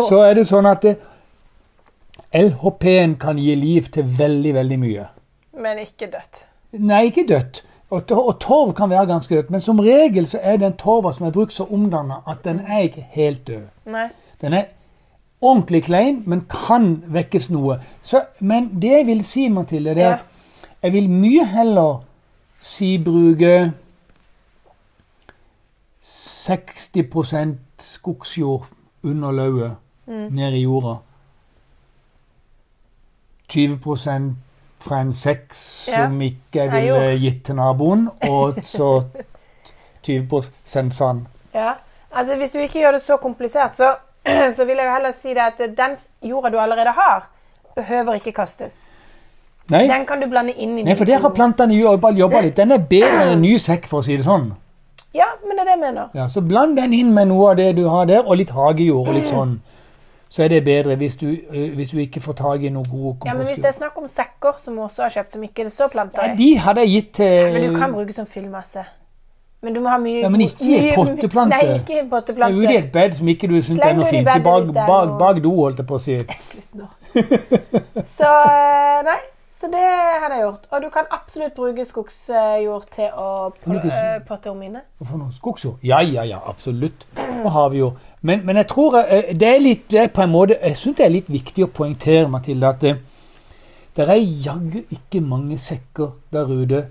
så 0.08 0.22
er 0.24 0.34
det 0.34 0.46
sånn 0.48 0.66
at 0.66 0.86
LHP-en 2.34 3.16
kan 3.20 3.38
gi 3.38 3.56
liv 3.56 3.90
til 3.92 4.04
veldig, 4.04 4.54
veldig 4.54 4.80
mye. 4.80 5.08
Men 5.60 5.78
ikke 5.80 6.08
dødt. 6.12 6.46
Nei, 6.80 7.06
ikke 7.10 7.28
dødt. 7.28 7.64
Og, 7.90 8.04
og 8.12 8.40
torv 8.40 8.74
kan 8.74 8.90
være 8.90 9.06
ganske 9.08 9.36
dødt, 9.36 9.50
men 9.52 9.62
som 9.62 9.80
regel 9.80 10.28
så 10.28 10.40
er 10.42 10.58
den 10.58 10.74
torva 10.78 11.12
som 11.14 11.26
er 11.26 11.32
brukt, 11.32 11.54
så 11.54 11.64
omdanna 11.72 12.14
at 12.28 12.44
den 12.44 12.60
er 12.60 12.80
ikke 12.80 13.06
helt 13.10 13.48
død. 13.48 13.62
Nei. 13.86 14.08
Den 14.42 14.54
er 14.54 14.64
ordentlig 15.42 15.84
klein, 15.84 16.24
men 16.26 16.42
kan 16.50 17.04
vekkes 17.08 17.50
noe. 17.54 17.78
Så, 18.02 18.24
men 18.40 18.72
det 18.82 18.92
jeg 18.92 19.06
vil 19.08 19.24
si, 19.26 19.48
Mathilde, 19.50 19.96
det 19.96 20.04
er 20.04 20.10
Ja. 20.10 20.14
at 20.14 20.84
jeg 20.84 20.94
vil 20.94 21.10
mye 21.10 21.46
heller 21.46 22.04
si 22.60 22.98
bruke 23.04 23.72
60 26.02 27.58
skogsjord 27.80 28.68
under 29.04 29.32
lauvet 29.32 29.76
Mm. 30.08 30.14
ned 30.32 30.54
i 30.54 30.62
jorda. 30.62 30.96
20 33.50 34.36
fra 34.86 35.02
en 35.04 35.14
sekk 35.16 35.54
som 35.58 36.20
ikke 36.22 36.62
jeg 36.64 36.72
ville 36.74 37.00
Nei, 37.02 37.20
gitt 37.24 37.44
til 37.50 37.58
naboen, 37.60 38.08
og 38.30 38.62
så 38.66 38.90
20 40.06 40.44
sand. 40.94 41.26
Ja. 41.54 41.74
Altså, 42.16 42.36
hvis 42.40 42.52
du 42.54 42.60
ikke 42.62 42.80
gjør 42.80 42.92
det 42.96 43.02
så 43.04 43.18
komplisert, 43.18 43.76
så, 43.78 43.96
så 44.58 44.66
vil 44.66 44.78
jeg 44.78 44.88
jo 44.88 44.94
heller 44.94 45.16
si 45.18 45.34
det 45.36 45.46
at 45.46 45.64
den 45.78 45.98
jorda 46.24 46.52
du 46.54 46.60
allerede 46.62 46.94
har, 46.96 47.26
behøver 47.76 48.22
ikke 48.22 48.32
kastes. 48.32 48.86
Nei, 49.72 49.88
Den 49.90 50.06
kan 50.06 50.22
du 50.22 50.28
blande 50.30 50.54
inn 50.54 50.78
i 50.78 50.84
Nei, 50.86 50.94
for 50.96 51.10
der 51.10 51.24
har 51.24 51.32
plantene 51.34 51.74
jobba 51.74 52.12
litt. 52.14 52.54
Den 52.58 52.72
er 52.76 52.84
bedre 52.86 53.24
enn 53.24 53.32
en 53.40 53.42
ny 53.42 53.56
sekk, 53.58 53.88
for 53.90 54.04
å 54.04 54.06
si 54.06 54.14
det 54.20 54.28
sånn. 54.28 54.52
Ja, 55.16 55.32
men 55.42 55.56
det 55.56 55.64
er 55.64 55.70
det 55.72 55.74
jeg 55.74 55.82
mener. 55.82 56.10
Ja, 56.14 56.28
så 56.30 56.44
bland 56.46 56.78
den 56.78 56.94
inn 56.94 57.14
med 57.16 57.32
noe 57.32 57.54
av 57.54 57.58
det 57.58 57.72
du 57.80 57.88
har 57.90 58.06
der, 58.06 58.22
og 58.28 58.38
litt 58.38 58.52
hagejord 58.54 59.10
og 59.10 59.18
litt 59.18 59.32
sånn. 59.34 59.58
Så 60.36 60.44
er 60.44 60.52
det 60.52 60.64
bedre 60.66 60.96
hvis 61.00 61.16
du, 61.16 61.28
øh, 61.50 61.76
hvis 61.76 61.90
du 61.90 61.98
ikke 62.04 62.20
får 62.20 62.34
tak 62.42 62.64
i 62.68 62.70
noe 62.70 62.84
god 62.92 63.24
Ja, 63.26 63.34
men 63.34 63.48
Hvis 63.48 63.56
det 63.56 63.64
kompostjord. 63.64 63.68
er 63.68 63.78
snakk 63.78 63.98
om 64.02 64.08
sekker 64.08 64.58
som 64.60 64.80
også 64.84 65.02
har 65.02 65.10
kjøpt, 65.10 65.32
som 65.34 65.44
ikke 65.44 65.64
det 65.64 65.72
står 65.72 65.88
planter 65.94 66.26
Ja, 66.26 66.34
i 66.34 66.38
de 66.38 66.58
hadde 66.60 66.84
jeg 66.84 66.90
gitt 66.90 67.12
til 67.22 67.26
ja, 67.26 67.52
Men 67.54 67.74
du 67.74 67.78
kan 67.80 67.94
bruke 67.94 68.14
som 68.14 68.28
fyllmasse. 68.28 68.84
Men 69.62 69.74
du 69.74 69.80
må 69.80 69.90
ha 69.90 69.98
mye 69.98 70.26
Ja, 70.26 70.30
men 70.30 70.42
ikke 70.42 70.66
i 70.66 70.90
potteplante. 70.96 71.56
Nei, 71.56 71.78
ikke 71.80 71.94
i 71.94 71.98
Ja, 71.98 72.02
Ute 72.02 72.08
i 72.08 72.10
potteplante. 72.10 72.74
et 72.78 72.92
bed 72.92 73.16
som 73.20 73.28
ikke 73.28 73.48
du 73.48 73.56
syns 73.62 73.80
er 73.80 73.94
noe 73.94 74.04
det 74.04 74.12
i 74.12 74.18
fint. 74.18 74.26
Bak, 74.26 74.68
det 74.68 74.84
er 74.84 74.90
bak, 74.92 75.14
bak 75.20 75.40
do, 75.44 75.54
holdt 75.62 75.80
jeg 75.80 75.88
på 75.88 75.96
å 75.96 76.04
si. 76.04 76.18
Slutt 76.50 76.76
nå. 76.82 76.90
Så 78.18 78.28
eh, 78.28 79.00
nei, 79.08 79.18
så 79.56 79.72
det 79.72 79.86
hadde 80.22 80.36
jeg 80.36 80.44
gjort. 80.44 80.68
Og 80.72 80.84
du 80.84 80.90
kan 80.94 81.08
absolutt 81.16 81.56
bruke 81.56 81.86
skogsjord 81.88 82.90
til 82.94 83.16
å 83.16 83.30
eh, 83.56 84.20
potte 84.28 84.52
om 84.52 84.62
inne. 84.68 84.84
Skogsjord? 85.40 85.80
Ja, 85.84 86.02
ja, 86.04 86.28
ja, 86.28 86.42
absolutt. 86.46 87.08
Og 87.16 87.50
har 87.56 87.72
vi 87.72 87.82
jo. 87.86 87.94
Men, 88.26 88.42
men 88.48 88.58
jeg 88.58 88.68
tror 88.72 88.96
eh, 89.04 89.28
det 89.38 89.48
er 89.52 89.60
litt 89.62 89.84
det 89.92 90.00
er 90.02 90.08
på 90.14 90.24
en 90.24 90.32
måte, 90.34 90.56
Jeg 90.62 90.78
syns 90.80 90.98
det 90.98 91.06
er 91.06 91.14
litt 91.14 91.28
viktig 91.30 91.66
å 91.68 91.72
poengtere, 91.74 92.28
Mathilde, 92.32 92.70
at 92.72 92.82
det, 92.82 92.96
det 93.96 94.08
er 94.10 94.18
jaggu 94.48 94.80
ikke 94.96 95.22
mange 95.22 95.58
sekker 95.62 96.16
der 96.34 96.50
ute 96.50 96.82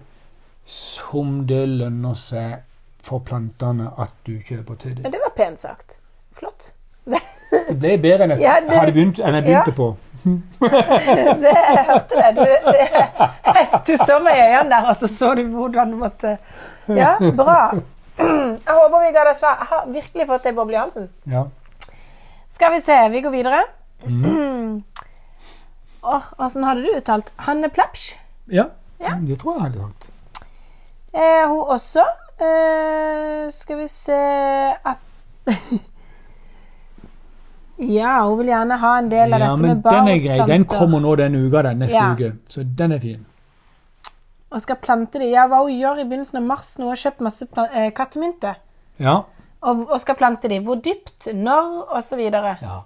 som 0.64 1.42
det 1.48 1.64
lønner 1.68 2.14
seg 2.16 2.62
for 3.04 3.20
plantene 3.26 3.90
at 4.00 4.14
du 4.24 4.38
kjøper 4.40 4.78
til 4.80 4.94
dem. 4.96 5.02
Men 5.04 5.12
det 5.12 5.20
var 5.20 5.34
pent 5.36 5.60
sagt. 5.60 5.98
Flott. 6.38 6.70
Det 7.68 7.76
ble 7.78 7.96
bedre 8.02 8.24
enn 8.24 8.32
jeg 8.34 8.40
Ja, 8.42 8.54
det- 8.64 8.78
hadde 8.78 8.92
begynt, 8.96 9.18
enn 9.20 9.34
jeg 9.36 9.44
begynte 9.44 9.70
Ja. 9.70 9.76
på. 9.76 9.96
det, 11.44 11.50
jeg 11.52 11.84
hørte 11.90 12.16
det. 12.16 12.30
Du, 12.38 12.44
det. 12.72 13.98
Så 14.06 14.16
meg 14.24 14.38
i 14.40 14.46
øynene 14.54 14.70
der, 14.72 14.88
og 14.88 14.96
så 15.02 15.08
så 15.12 15.34
du 15.38 15.42
hvordan 15.52 15.90
du 15.92 15.98
måtte 16.00 16.36
Ja, 16.88 17.12
bra. 17.36 17.58
Jeg 18.74 18.80
håper 18.82 19.02
vi 19.04 19.12
ga 19.14 19.22
deg 19.28 19.36
svar. 19.38 19.58
Jeg 19.60 19.68
har 19.70 19.84
virkelig 19.94 20.26
fått 20.26 20.46
boble 20.56 20.74
i 20.74 20.80
halsen. 20.80 21.04
Ja. 21.30 21.44
Skal 22.50 22.72
vi 22.74 22.80
se, 22.82 22.96
vi 23.12 23.20
går 23.22 23.30
videre. 23.34 23.60
Mm. 24.06 24.82
Åh, 26.14 26.26
hvordan 26.36 26.64
hadde 26.68 26.82
du 26.82 26.90
uttalt? 26.98 27.30
Hanne 27.46 27.70
Plepsj. 27.70 28.16
ja. 28.50 28.66
Ja. 29.04 29.14
Det 29.20 29.36
tror 29.40 29.54
jeg 29.58 29.62
hadde 29.66 29.80
sagt. 29.84 30.06
Eh, 31.12 31.42
hun 31.50 31.70
også. 31.74 32.04
Eh, 32.40 33.50
skal 33.52 33.76
vi 33.78 33.86
se 33.90 34.16
at 34.84 34.98
Ja, 37.76 38.20
hun 38.24 38.38
vil 38.38 38.48
gjerne 38.52 38.76
ha 38.80 38.92
en 39.00 39.08
del 39.10 39.34
av 39.34 39.40
Ja, 39.42 39.48
dette 39.50 39.62
men 39.66 39.80
barn. 39.82 40.06
den 40.06 40.14
er 40.14 40.18
grei. 40.24 40.38
Den 40.46 40.64
kommer 40.70 41.00
nå 41.02 41.14
denne 41.18 41.40
uka, 41.46 41.62
den 41.66 41.78
neste 41.82 41.94
Ja. 41.98 42.12
uke. 42.14 42.32
Så 42.48 42.62
den 42.64 42.92
er 42.92 42.98
fin. 43.02 43.26
Og 44.54 44.60
skal 44.62 44.76
plante 44.76 45.18
de. 45.18 45.26
Ja, 45.32 45.46
hva 45.50 45.58
hun 45.64 45.74
gjør 45.74 45.98
i 46.00 46.04
begynnelsen 46.06 46.36
av 46.38 46.42
mars 46.46 46.76
nå, 46.78 46.86
har 46.88 46.96
kjøpt 46.96 47.20
masse 47.26 47.46
eh, 47.74 47.90
kattemynter. 47.90 48.54
Ja. 49.00 49.20
Og, 49.64 49.86
og 49.90 50.00
skal 50.00 50.18
plante 50.18 50.48
de. 50.48 50.60
Hvor 50.60 50.74
dypt, 50.74 51.28
når, 51.34 51.86
osv. 51.96 52.20
Ja, 52.20 52.80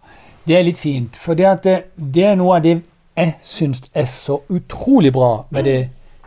Det 0.46 0.56
er 0.56 0.62
litt 0.64 0.78
fint. 0.78 1.16
For 1.16 1.34
det, 1.34 1.46
at 1.46 1.64
det, 1.64 1.76
det 1.96 2.24
er 2.24 2.38
noe 2.38 2.56
av 2.56 2.64
det 2.64 2.78
jeg 3.18 3.34
syns 3.42 3.82
er 3.94 4.06
så 4.06 4.38
utrolig 4.48 5.12
bra 5.12 5.44
med 5.50 5.66
det 5.66 5.78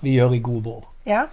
vi 0.04 0.18
gjør 0.18 0.36
i 0.36 0.42
Godvår. 0.44 0.84
Ja. 1.08 1.24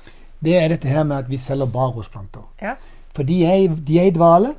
Det 0.45 0.55
er 0.57 0.69
dette 0.71 0.89
her 0.89 1.03
med 1.03 1.17
at 1.25 1.31
vi 1.31 1.39
selger 1.39 1.67
barosplanter. 1.67 2.45
Ja. 2.63 2.77
For 3.17 3.27
de 3.27 3.41
er, 3.45 3.75
de 3.75 3.99
er 3.99 4.07
i 4.07 4.15
dvale, 4.15 4.55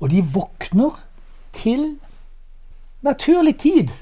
og 0.00 0.10
de 0.10 0.24
våkner 0.34 0.98
til 1.54 1.92
naturlig 3.02 3.56
tid 3.62 3.92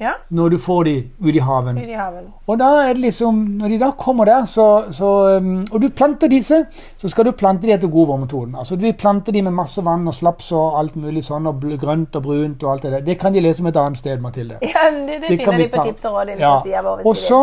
Ja, 0.00 0.12
når 0.30 0.48
du 0.50 0.58
får 0.62 0.84
de 0.84 0.92
ut 1.20 1.34
i 1.34 1.40
haven. 1.42 1.78
Ut 1.78 1.88
i 1.90 1.96
haven. 1.98 2.26
Og 2.46 2.58
da 2.60 2.68
er 2.86 2.92
det 2.94 3.02
liksom, 3.02 3.34
når 3.58 3.68
de 3.72 3.78
da 3.80 3.88
kommer 3.98 4.24
der, 4.24 4.44
så, 4.46 4.84
så 4.94 5.08
um, 5.42 5.64
Og 5.72 5.82
du 5.82 5.88
planter 5.88 6.28
disse, 6.30 6.60
så 6.96 7.08
skal 7.10 7.24
du 7.24 7.32
plante 7.32 7.66
de 7.66 7.72
etter 7.74 7.88
godvårmetoden. 7.90 8.54
Altså 8.54 8.76
du 8.76 8.86
planter 8.92 9.32
de 9.32 9.42
med 9.42 9.52
masse 9.52 9.82
vann 9.84 10.06
og 10.06 10.14
slaps 10.14 10.52
og 10.52 10.78
alt 10.78 10.94
mulig 10.96 11.24
sånn, 11.26 11.46
og 11.50 11.60
grønt 11.80 12.14
og 12.16 12.22
brunt 12.22 12.62
og 12.62 12.72
alt 12.72 12.82
det 12.86 12.92
der. 12.92 13.00
Det 13.00 13.18
kan 13.18 13.32
de 13.34 13.40
lese 13.42 13.60
om 13.60 13.66
et 13.66 13.76
annet 13.76 13.98
sted, 13.98 14.20
Mathilde. 14.22 14.58
Ja, 14.74 14.86
det, 14.94 15.20
det, 15.20 15.28
Det 15.28 15.38
finner 15.42 15.58
de 15.58 15.68
på 15.74 15.84
tips 15.90 16.04
og 16.04 16.14
råd 16.20 16.38
Ja. 16.38 16.82
vår. 16.82 17.02
Og 17.06 17.16
så 17.16 17.42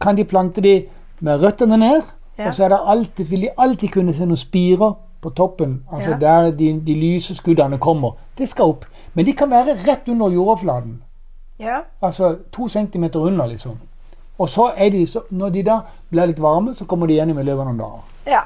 kan 0.00 0.16
de 0.16 0.24
plante 0.24 0.60
de 0.64 0.86
med 1.20 1.42
røttene 1.44 1.76
ned, 1.76 2.02
Ja. 2.38 2.48
og 2.48 2.54
så 2.54 2.68
det 2.68 2.78
alltid, 2.86 3.24
vil 3.26 3.40
de 3.40 3.48
alltid 3.58 3.88
kunne 3.92 4.12
se 4.16 4.24
noen 4.24 4.36
spirer 4.36 4.94
på 5.22 5.30
toppen, 5.36 5.82
altså 5.92 6.10
Ja. 6.10 6.16
der 6.18 6.50
de, 6.50 6.72
de 6.80 6.94
lyse 6.94 7.34
skuddene 7.34 7.78
kommer. 7.78 8.16
Det 8.38 8.48
skal 8.48 8.64
opp. 8.64 8.84
Men 9.14 9.26
de 9.26 9.32
kan 9.32 9.50
være 9.50 9.76
rett 9.86 10.08
under 10.08 10.30
jordoverflaten. 10.30 11.02
Ja, 11.62 11.80
Altså 12.02 12.32
to 12.52 12.68
centimeter 12.68 13.20
under, 13.20 13.46
liksom. 13.46 13.78
Og 14.38 14.48
så 14.48 14.72
er 14.76 14.90
de, 14.90 15.06
så, 15.06 15.22
når 15.30 15.50
de 15.54 15.62
da 15.62 15.80
blir 16.10 16.26
litt 16.32 16.40
varme, 16.42 16.74
så 16.74 16.84
kommer 16.88 17.06
de 17.06 17.14
gjennom 17.20 17.38
i 17.38 17.42
løpet 17.46 17.60
av 17.60 17.66
noen 17.70 17.78
dager. 17.78 18.02
ja. 18.26 18.42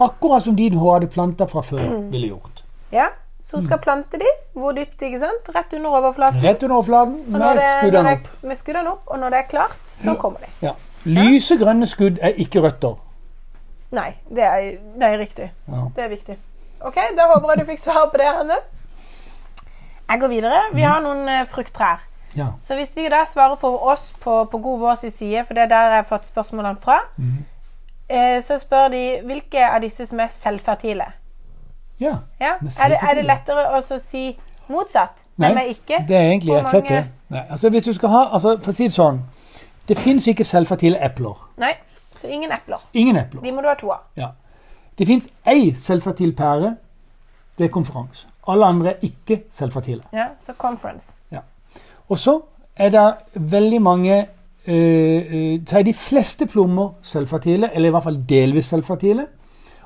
Akkurat 0.00 0.42
som 0.42 0.54
de 0.56 0.68
du 0.70 0.76
hadde 0.78 1.08
planta 1.10 1.46
fra 1.50 1.60
før, 1.62 2.10
ville 2.10 2.28
gjort. 2.28 2.62
ja. 2.92 3.08
Så 3.48 3.56
hun 3.56 3.64
skal 3.64 3.78
plante 3.80 4.18
de. 4.20 4.26
Hvor 4.52 4.72
dypt, 4.76 5.00
ikke 5.02 5.18
sant? 5.18 5.46
Rett 5.54 5.72
under 5.72 5.90
overflaten. 5.96 6.42
Rett 6.44 6.62
under 6.62 6.74
overflaten 6.76 7.14
med 7.32 7.60
skuddene 7.80 8.10
opp. 8.12 8.26
med 8.42 8.56
skuddene 8.56 8.90
opp, 8.90 9.02
og 9.06 9.18
når 9.18 9.30
det 9.30 9.38
er 9.38 9.46
klart, 9.48 9.78
så 9.88 10.14
kommer 10.20 10.38
de. 10.44 10.50
Ja. 10.66 10.72
Lyse 11.04 11.56
grønne 11.56 11.86
skudd 11.88 12.18
er 12.20 12.36
ikke 12.36 12.60
røtter. 12.60 12.98
Nei, 13.96 14.10
det 14.28 14.44
er, 14.44 14.66
det 15.00 15.08
er 15.08 15.16
riktig. 15.18 15.48
Ja. 15.68 15.86
Det 15.96 16.04
er 16.04 16.08
viktig. 16.12 16.36
Ok, 16.80 16.98
Da 17.16 17.30
håper 17.32 17.54
jeg 17.54 17.58
du 17.58 17.64
fikk 17.70 17.80
svar 17.86 18.10
på 18.12 18.20
det, 18.20 18.26
Hanne. 18.36 18.58
Jeg 20.10 20.20
går 20.20 20.28
videre. 20.28 20.60
Vi 20.74 20.82
har 20.84 21.00
noen 21.00 21.24
eh, 21.28 21.46
frukttrær. 21.48 22.04
Ja. 22.36 22.46
Så 22.62 22.74
hvis 22.74 22.96
vi 22.96 23.08
da 23.08 23.24
svarer 23.26 23.56
for 23.56 23.86
oss 23.90 24.12
på, 24.20 24.44
på 24.44 24.58
God 24.58 24.78
vår 24.78 24.94
sin 24.94 25.10
side, 25.10 25.44
for 25.46 25.54
det 25.54 25.62
er 25.62 25.70
der 25.72 25.94
jeg 25.94 26.02
har 26.02 26.08
fått 26.08 26.28
spørsmålene 26.28 26.78
fra, 26.80 26.98
mm. 27.16 27.38
eh, 28.08 28.42
så 28.42 28.58
spør 28.58 28.88
de 28.92 29.04
hvilke 29.24 29.64
av 29.64 29.80
disse 29.82 30.06
som 30.06 30.20
er 30.20 30.28
selvfertile. 30.32 31.12
ja. 32.00 32.16
Ja? 32.40 32.52
Er, 32.82 32.88
det, 32.88 32.98
er 33.02 33.14
det 33.14 33.24
lettere 33.24 33.64
å 33.78 33.80
si 33.82 34.38
motsatt? 34.68 35.24
Nei, 35.36 35.54
Nei 35.54 35.66
ikke? 35.72 36.04
det 36.08 36.16
er 36.16 36.30
egentlig 36.30 36.56
rett 36.56 36.70
fett, 36.70 36.88
det. 36.88 37.04
Nei, 37.28 37.44
altså 37.50 37.70
hvis 37.70 37.84
du 37.84 37.92
skal 37.92 38.08
ha, 38.08 38.22
altså 38.32 38.56
For 38.62 38.72
å 38.72 38.76
si 38.76 38.86
det 38.88 38.94
sånn 38.94 39.18
Det 39.88 39.98
fins 39.98 40.26
ikke 40.28 40.44
selvfertile 40.44 41.00
epler. 41.04 41.36
Nei, 41.60 41.72
så 42.16 42.28
ingen 42.28 42.52
epler. 42.52 42.82
Ingen 42.92 43.16
epler. 43.16 43.42
De 43.42 43.52
må 43.52 43.64
du 43.64 43.68
ha 43.68 43.74
to 43.80 43.88
av. 43.92 44.04
Ja. 44.16 44.34
Det 44.98 45.06
fins 45.08 45.28
ei 45.48 45.72
selvfertil 45.74 46.34
pære. 46.36 46.74
Det 47.58 47.64
er 47.64 47.72
konferanse. 47.72 48.28
Alle 48.48 48.66
andre 48.66 48.90
er 48.90 49.06
ikke 49.08 49.42
selvfertile. 49.50 50.02
Ja, 50.12 50.28
Så 50.38 50.52
conference. 50.52 51.16
Og 52.08 52.18
så 52.18 52.40
er 52.76 52.90
det 52.94 53.14
veldig 53.34 53.82
mange 53.82 54.26
øh, 54.66 55.24
øh, 55.30 55.60
Så 55.66 55.78
er 55.78 55.82
de 55.82 55.94
fleste 55.94 56.46
plommer 56.46 56.90
sølvfertile, 57.02 57.74
eller 57.74 57.88
i 57.88 57.90
hvert 57.90 58.02
fall 58.02 58.24
delvis 58.28 58.64
sølvfertile. 58.64 59.26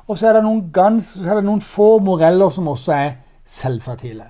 Og 0.08 0.18
så 0.18 0.28
er 0.28 0.70
gans, 0.72 1.04
så 1.04 1.30
er 1.30 1.34
det 1.34 1.44
noen 1.44 1.60
få 1.60 1.98
moreller 1.98 2.50
som 2.50 2.68
også 2.68 2.92
er 2.92 3.10
selvfertile. 3.46 4.24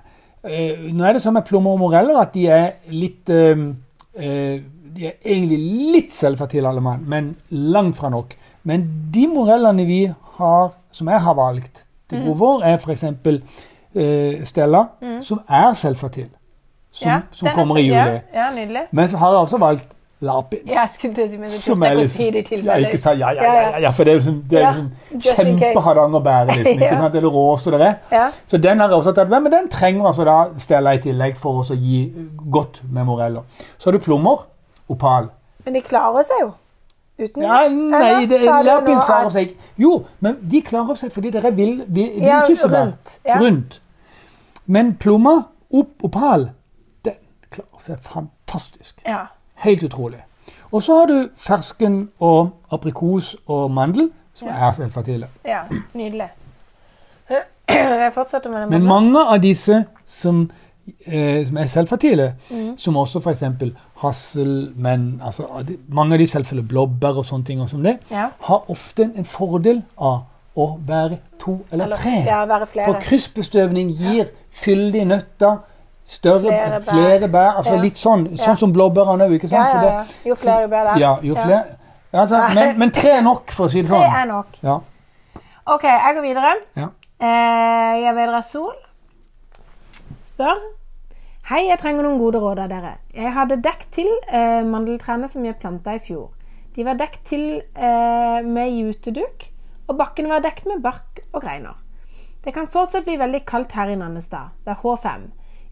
Eh, 0.45 0.93
nå 0.93 1.05
er 1.05 1.13
det 1.13 1.23
sånn 1.23 1.35
med 1.35 1.47
plommer 1.47 1.73
og 1.73 1.79
moreller 1.79 2.19
at 2.21 2.35
de 2.35 2.47
er 2.47 2.73
litt 2.91 3.27
De 3.27 5.07
er 5.07 5.15
egentlig 5.25 5.59
litt 5.95 6.13
selvfertile, 6.13 6.69
alle 6.69 6.83
mann, 6.85 7.05
men 7.09 7.37
langt 7.51 7.97
fra 7.97 8.11
nok. 8.13 8.35
Men 8.69 8.85
de 9.15 9.27
morellene 9.27 9.87
vi 9.89 10.03
har, 10.37 10.75
som 10.91 11.09
jeg 11.09 11.21
har 11.21 11.35
valgt 11.35 11.85
til 12.09 12.27
god 12.27 12.37
vår, 12.37 12.63
er 12.63 12.77
f.eks. 12.77 13.05
Uh, 13.95 14.45
Stella, 14.45 14.85
som 15.21 15.41
er 15.49 15.73
selvfertil. 15.75 16.29
Som, 16.93 17.09
Ja, 17.09 17.21
som 17.33 17.49
er 17.49 17.55
kommer 17.57 17.79
i 17.81 17.87
juli. 17.87 18.21
Ja, 18.35 18.51
ja. 18.53 18.87
Men 18.93 19.09
så 19.09 19.17
har 19.17 19.31
jeg 19.33 19.39
også 19.47 19.59
valgt 19.59 19.95
lapis. 20.23 20.61
Ja, 20.71 20.85
skulle 20.87 21.15
til 21.15 21.25
å 21.25 21.31
si, 21.31 21.37
men 21.41 21.49
det 21.51 21.59
Som 21.63 21.83
er 21.83 21.95
liksom 21.99 22.25
ja, 22.67 22.77
ikke 22.79 22.99
sant? 23.01 23.19
Ja, 23.19 23.31
ja, 23.35 23.43
ja, 23.43 23.55
ja, 23.71 23.79
ja, 23.87 23.91
for 23.91 24.05
det 24.05 24.13
er 24.13 24.19
jo 24.21 24.25
sånn, 24.27 24.43
det 24.51 24.59
er 24.59 24.63
Ja, 24.63 24.73
jo 24.73 24.83
sånn 24.83 25.21
just 25.25 25.39
in 25.39 25.59
case. 25.59 25.75
liksom. 25.75 26.67
Ikke 26.73 26.85
Ja. 26.85 26.97
sant? 27.01 27.15
Eller 27.15 27.29
råse 27.29 27.71
det 27.73 27.81
er. 27.81 27.95
Ja. 28.13 28.29
Så 28.47 28.61
den 28.63 28.79
har 28.81 28.89
jeg 28.89 28.99
også 28.99 29.15
tatt 29.17 29.29
med, 29.33 29.43
men 29.43 29.53
den 29.53 29.69
trenger 29.69 30.07
altså 30.13 30.25
da 30.25 30.37
Stella 30.59 30.95
i 30.95 30.99
tillegg 30.99 31.37
for 31.37 31.63
å 31.65 31.75
gi 31.75 32.13
godt 32.51 32.83
med 32.91 33.05
moreller. 33.07 33.43
Så 33.79 33.91
har 33.91 33.99
du 33.99 34.05
plommer. 34.05 34.45
Opal. 34.89 35.31
Men 35.65 35.75
de 35.75 35.81
klarer 35.81 36.23
seg 36.29 36.41
jo. 36.43 36.53
Uten 37.23 37.43
Ja, 37.43 37.69
nei, 37.69 38.27
det, 38.27 38.41
sa 38.45 38.63
lapis 38.63 38.99
klarer 39.07 39.31
seg 39.31 39.49
ikke. 39.49 39.59
Jo, 39.79 40.05
men 40.21 40.37
de 40.43 40.61
klarer 40.63 40.95
seg 40.97 41.13
fordi 41.13 41.31
dere 41.31 41.51
vil, 41.57 41.85
vill, 41.89 42.11
vill, 42.15 42.23
Ja, 42.25 42.41
rundt, 42.47 43.19
ja. 43.25 43.39
rundt. 43.41 43.81
Men 44.67 44.95
plommer, 44.97 45.43
op, 45.73 45.89
opal, 46.05 46.51
klarer 47.53 47.81
seg 47.85 47.99
fantastisk. 48.03 49.03
Ja. 49.07 49.27
Helt 49.65 49.83
utrolig. 49.87 50.23
Og 50.73 50.83
så 50.83 50.97
har 50.99 51.07
du 51.11 51.29
fersken 51.37 52.09
og 52.21 52.51
aprikos 52.73 53.35
og 53.47 53.71
mandel, 53.71 54.11
som 54.35 54.49
Ja. 54.49 54.69
er 54.69 54.73
selvfertile. 54.73 55.29
ja. 55.45 55.63
Nydelig. 55.95 56.31
Jeg 57.73 58.11
fortsetter 58.15 58.51
med 58.51 58.61
det. 58.61 58.69
Men 58.71 58.83
mange 58.85 59.21
av 59.29 59.39
disse 59.43 59.85
som, 60.07 60.51
eh, 61.07 61.45
som 61.47 61.57
er 61.57 61.67
selvfertile, 61.71 62.35
Mm. 62.51 62.77
som 62.77 62.97
også 62.97 63.21
f.eks. 63.23 63.43
hasselmenn 64.03 65.21
altså, 65.25 65.47
Mange 65.89 66.15
av 66.15 66.19
de 66.19 66.27
selvfølgelig 66.27 66.69
blåbær 66.69 67.17
og 67.17 67.25
sånne 67.25 67.45
ting, 67.45 67.61
og 67.63 67.71
som 67.71 67.83
det, 67.83 67.99
Ja. 68.11 68.29
har 68.41 68.65
ofte 68.71 69.03
en 69.17 69.25
fordel 69.25 69.83
av 69.99 70.25
å 70.57 70.79
være 70.87 71.19
to 71.41 71.65
eller, 71.73 71.85
Eller, 71.85 71.97
tre. 71.97 72.11
ja, 72.27 72.45
være 72.47 72.67
For 72.85 73.01
kryssbestøvning 73.01 73.97
gir 73.97 74.27
fyldige 74.51 75.05
nøtter, 75.05 75.59
større, 76.05 76.41
Flere 76.41 76.83
flere 76.83 77.21
bær. 77.21 77.33
bær. 77.33 77.57
altså 77.57 77.75
Ja. 77.75 77.81
Litt 77.83 77.97
sånn, 77.97 78.27
sånn 78.37 78.57
som 78.57 78.73
blåbærene 78.73 79.25
òg, 79.29 79.33
ikke 79.39 79.51
Ja, 79.51 79.65
sant? 79.65 79.85
Ja, 79.85 79.91
ja. 79.93 80.05
Jo 80.25 80.35
flere, 80.35 80.69
bær. 80.69 80.97
Ja, 80.99 81.19
jo 81.23 81.35
flere. 81.35 81.65
Altså, 82.13 82.41
men, 82.55 82.79
men 82.79 82.91
tre 82.91 83.11
er 83.19 83.23
nok, 83.23 83.51
for 83.51 83.67
å 83.67 83.71
si 83.71 83.83
det 83.83 83.89
Tre 83.91 83.99
sånn. 83.99 84.15
er 84.23 84.27
nok. 84.27 84.47
Ja. 84.63 84.81
OK, 85.67 85.83
jeg 85.85 86.15
går 86.17 86.23
videre. 86.23 86.55
Ja. 86.77 86.89
Eh, 87.21 88.01
jeg 88.03 88.15
vedra 88.15 88.43
sol. 88.43 88.73
Spør. 90.21 90.59
Hei, 91.51 91.65
jeg 91.69 91.79
trenger 91.83 92.03
noen 92.07 92.19
gode 92.21 92.39
råd 92.43 92.61
av 92.63 92.69
dere. 92.71 92.93
Jeg 93.15 93.33
hadde 93.35 93.57
dekk 93.65 93.87
til 93.95 94.09
eh, 94.31 94.63
mandeltrærne 94.65 95.29
som 95.31 95.45
jeg 95.45 95.57
planta 95.59 95.95
i 95.97 96.03
fjor. 96.03 96.29
De 96.77 96.85
var 96.87 96.95
dekt 97.01 97.25
til 97.29 97.63
eh, 97.77 98.43
med 98.47 98.71
juteduk, 98.73 99.49
og 99.89 99.97
bakken 99.99 100.29
var 100.31 100.41
dekt 100.45 100.67
med 100.71 100.81
bark 100.85 101.21
og 101.33 101.43
greiner. 101.43 101.75
Det 102.45 102.55
kan 102.55 102.67
fortsatt 102.71 103.05
bli 103.07 103.17
veldig 103.21 103.45
kaldt 103.47 103.73
her 103.73 103.91
i 103.93 103.97
Nannestad. 103.99 104.55
Det 104.65 104.73
er 104.75 104.81
H5. 104.83 105.27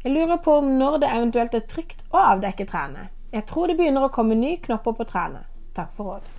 Jeg 0.04 0.12
lurer 0.12 0.36
på 0.36 0.58
om 0.58 0.64
når 0.64 0.98
det 0.98 1.08
eventuelt 1.12 1.54
er 1.54 1.64
trygt 1.68 2.04
å 2.08 2.20
avdekke 2.32 2.64
trærne. 2.64 3.10
Jeg 3.32 3.44
tror 3.46 3.68
det 3.68 3.76
begynner 3.76 4.06
å 4.06 4.12
komme 4.12 4.34
nye 4.34 4.56
knopper 4.62 4.94
på 4.96 5.04
trærne. 5.04 5.42
Takk 5.76 5.90
for 5.96 6.14
råd. 6.14 6.30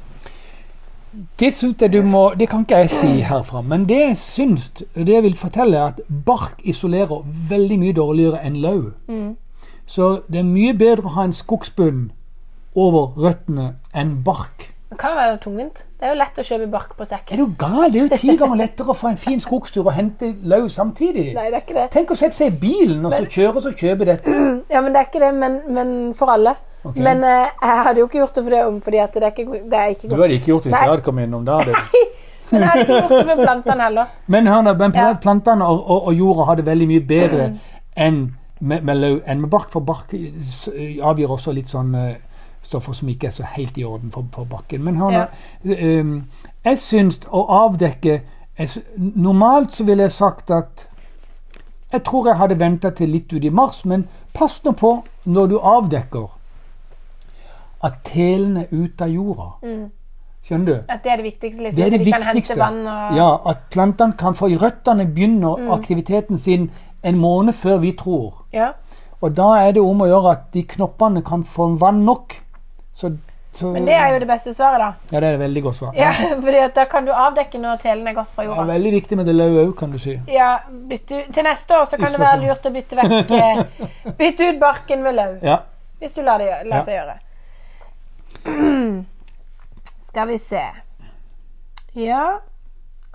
Det 1.39 1.51
syns 1.53 1.82
jeg 1.82 1.91
du 1.91 2.01
må 2.08 2.34
Det 2.39 2.48
kan 2.50 2.63
ikke 2.63 2.77
jeg 2.86 2.89
si 2.89 3.10
herfra, 3.27 3.62
men 3.62 3.84
det 3.84 3.98
jeg 4.00 4.18
syns 4.18 4.70
Det 4.96 5.12
jeg 5.12 5.24
vil 5.24 5.36
fortelle, 5.36 5.77
er 5.77 5.91
at 5.91 6.01
bark 6.25 6.62
isolerer 6.63 7.22
veldig 7.50 7.77
mye 7.80 7.94
dårligere 7.94 8.41
enn 8.48 8.58
løv. 8.63 8.91
Så 9.86 10.22
det 10.32 10.39
er 10.39 10.48
mye 10.48 10.74
bedre 10.74 11.06
å 11.06 11.15
ha 11.18 11.27
en 11.27 11.36
skogsbunn 11.36 12.12
over 12.75 13.13
røttene 13.20 13.75
enn 13.94 14.24
bark. 14.24 14.71
Det 14.91 14.98
kan 15.00 15.13
være 15.15 15.38
tungvint. 15.39 15.86
Det 16.00 16.03
er 16.03 16.12
jo 16.12 16.17
lett 16.19 16.39
å 16.41 16.43
kjøpe 16.43 16.65
bark 16.71 16.98
på 17.00 17.05
sekk. 17.07 17.29
Er 17.31 17.39
du 17.39 17.53
gal? 17.60 17.86
Det 17.93 18.00
er 18.01 18.10
jo 18.10 18.17
ti 18.19 18.33
ganger 18.36 18.57
lettere 18.60 18.91
å 18.91 18.95
få 18.98 19.13
en 19.13 19.19
fin 19.19 19.39
skogstur 19.39 19.86
og 19.86 19.93
hente 19.95 20.33
løv 20.51 20.67
samtidig. 20.74 21.29
Nei, 21.38 21.45
det 21.48 21.62
er 21.62 21.63
ikke 21.63 21.77
det. 21.77 21.86
Tenk 21.93 22.12
å 22.12 22.17
sette 22.19 22.36
seg 22.36 22.51
i 22.51 22.57
bilen 22.60 23.05
og 23.07 23.15
så 23.15 23.21
kjøre 23.24 23.53
og 23.62 23.63
så 23.63 23.71
kjøpe 23.71 24.07
dette. 24.10 24.33
Ja, 24.74 24.81
men 24.83 24.91
det 24.91 25.00
er 25.00 25.07
ikke 25.07 25.21
det, 25.24 25.29
men, 25.36 25.55
men 25.71 25.93
for 26.15 26.33
alle. 26.33 26.57
Okay. 26.83 27.03
Men 27.03 27.24
uh, 27.24 27.48
jeg 27.62 27.86
hadde 27.86 28.01
jo 28.01 28.10
ikke 28.10 28.19
gjort 28.19 28.36
det 28.36 28.43
for 28.43 28.55
det 28.55 28.60
om, 28.67 28.81
fordi 28.83 29.00
det 29.13 29.24
er 29.24 29.31
ikke, 29.31 29.62
det 29.71 29.79
er 29.79 29.93
ikke 29.93 30.10
Du 30.12 30.15
hadde 30.17 30.38
ikke 30.39 30.51
gjort 30.51 30.67
det 30.67 30.71
hvis 30.74 30.83
jeg 30.83 30.91
hadde 30.91 31.05
kommet 31.07 31.27
innom. 31.29 31.48
Hadde 31.48 31.71
det. 31.71 32.03
Men 32.51 32.65
jeg 32.65 32.69
hadde 32.69 32.83
ikke 32.83 33.00
gjort 33.00 33.15
det 33.15 33.27
med 33.29 33.43
plantene 33.45 33.88
heller. 33.88 34.15
Men 34.36 34.51
hør 34.51 34.65
nå, 34.67 34.74
men 34.75 34.95
plantene 35.24 35.67
og, 35.71 35.86
og, 35.88 36.07
og 36.12 36.19
jorda 36.19 36.48
har 36.50 36.60
det 36.60 36.65
veldig 36.67 36.88
mye 36.89 37.03
bedre 37.07 37.45
enn 37.95 38.17
med, 38.60 38.83
med 38.83 39.00
løv 39.00 39.21
enn 39.24 39.39
med 39.45 39.51
bark. 39.53 39.69
For 39.71 39.88
bark 39.88 40.12
avgjør 40.12 41.05
avgir 41.13 41.31
også 41.31 41.55
litt 41.55 41.71
sånn 41.71 41.95
eh, 41.95 42.17
stoffer 42.72 42.96
som 42.98 43.10
ikke 43.12 43.30
er 43.30 43.36
så 43.36 43.48
helt 43.56 43.78
i 43.78 43.86
orden 43.86 44.12
for, 44.12 44.25
for 44.34 44.50
bakken. 44.50 44.84
Men 44.88 45.00
hør 45.01 45.18
nå, 45.18 45.78
um, 46.01 46.16
jeg 46.66 46.80
syns 46.82 47.22
å 47.30 47.46
avdekke 47.62 48.22
jeg, 48.60 48.84
Normalt 48.98 49.74
så 49.74 49.86
ville 49.88 50.06
jeg 50.06 50.13
sagt 50.13 50.51
at 50.51 50.88
Jeg 51.92 52.04
tror 52.08 52.28
jeg 52.28 52.38
hadde 52.40 52.60
venta 52.60 52.92
til 52.96 53.10
litt 53.12 53.34
ut 53.34 53.44
i 53.44 53.50
mars, 53.51 53.82
men 53.86 54.06
pass 54.34 54.62
nå 54.63 54.72
på 54.80 54.94
når 55.28 55.50
du 55.51 55.58
avdekker 55.60 56.30
at 57.84 57.98
telen 58.06 58.62
er 58.62 58.70
ute 58.72 59.04
av 59.04 59.10
jorda. 59.12 59.48
Skjønner 60.46 60.66
du? 60.66 60.86
At 60.90 61.04
det 61.04 61.12
er 61.12 61.20
det 61.20 61.25
viktigste, 61.25 61.63
liksom, 61.63 61.78
Det 61.78 61.86
er 61.86 61.98
det 61.98 62.00
de 62.00 62.13
viktigste. 62.13 62.62
og 62.62 63.18
Ja, 63.18 63.30
at 63.50 63.58
plantene 63.74 64.18
kan 64.18 64.38
få 64.38 64.48
Røttene 64.62 65.06
begynner 65.06 65.74
aktiviteten 65.74 66.38
sin 66.38 66.70
en 67.04 67.18
måned 67.18 67.54
før 67.54 67.78
vi 67.78 67.92
tror. 67.98 68.46
Ja. 68.54 68.72
Og 69.22 69.38
da 69.38 69.51
er 69.62 69.72
det 69.72 69.82
om 69.82 70.01
å 70.01 70.08
gjøre 70.10 70.32
at 70.32 70.48
de 70.54 70.63
knoppene 70.63 71.22
kan 71.25 71.44
få 71.46 71.75
vann 71.82 72.06
nok. 72.06 72.40
Så 72.93 73.17
Så, 73.53 73.67
Men 73.67 73.83
det 73.83 73.93
er 73.93 74.13
jo 74.13 74.19
det 74.19 74.27
beste 74.29 74.53
svaret, 74.55 74.79
da. 74.79 74.93
Ja, 75.12 75.19
det 75.19 75.27
er 75.27 75.33
et 75.33 75.39
veldig 75.41 75.62
godt 75.63 75.75
svar. 75.75 75.95
Ja, 75.95 76.12
fordi 76.43 76.60
Da 76.75 76.86
kan 76.88 77.03
du 77.05 77.12
avdekke 77.12 77.60
når 77.60 77.81
telen 77.81 78.07
er 78.07 78.13
gått 78.15 78.29
fra 78.31 78.45
jorda. 78.45 78.62
Ja, 78.62 78.67
veldig 78.69 78.91
viktig 78.93 79.17
med 79.19 79.27
det 79.27 79.33
lauv 79.36 79.57
òg, 79.65 79.74
kan 79.81 79.91
du 79.91 79.98
si. 80.00 80.13
Ja, 80.31 80.53
bytte, 80.88 81.25
Til 81.36 81.43
neste 81.43 81.75
år 81.75 81.89
så 81.91 82.00
kan 82.00 82.15
det 82.15 82.21
være 82.21 82.39
lurt 82.45 82.69
å 82.69 82.71
bytte 82.71 82.95
vekk 83.01 83.33
eh, 83.41 83.60
Bytte 84.21 84.48
ut 84.53 84.62
barken 84.62 85.03
med 85.03 85.19
løv. 85.19 85.36
Ja. 85.43 85.57
Hvis 86.00 86.15
du 86.15 86.24
lar 86.24 86.39
det 86.39 86.48
gjøre, 86.48 86.69
lar 86.71 86.88
seg 86.88 86.95
gjøre. 86.95 87.17
Skal 90.07 90.31
vi 90.31 90.38
se 90.39 90.63
Ja 92.00 92.24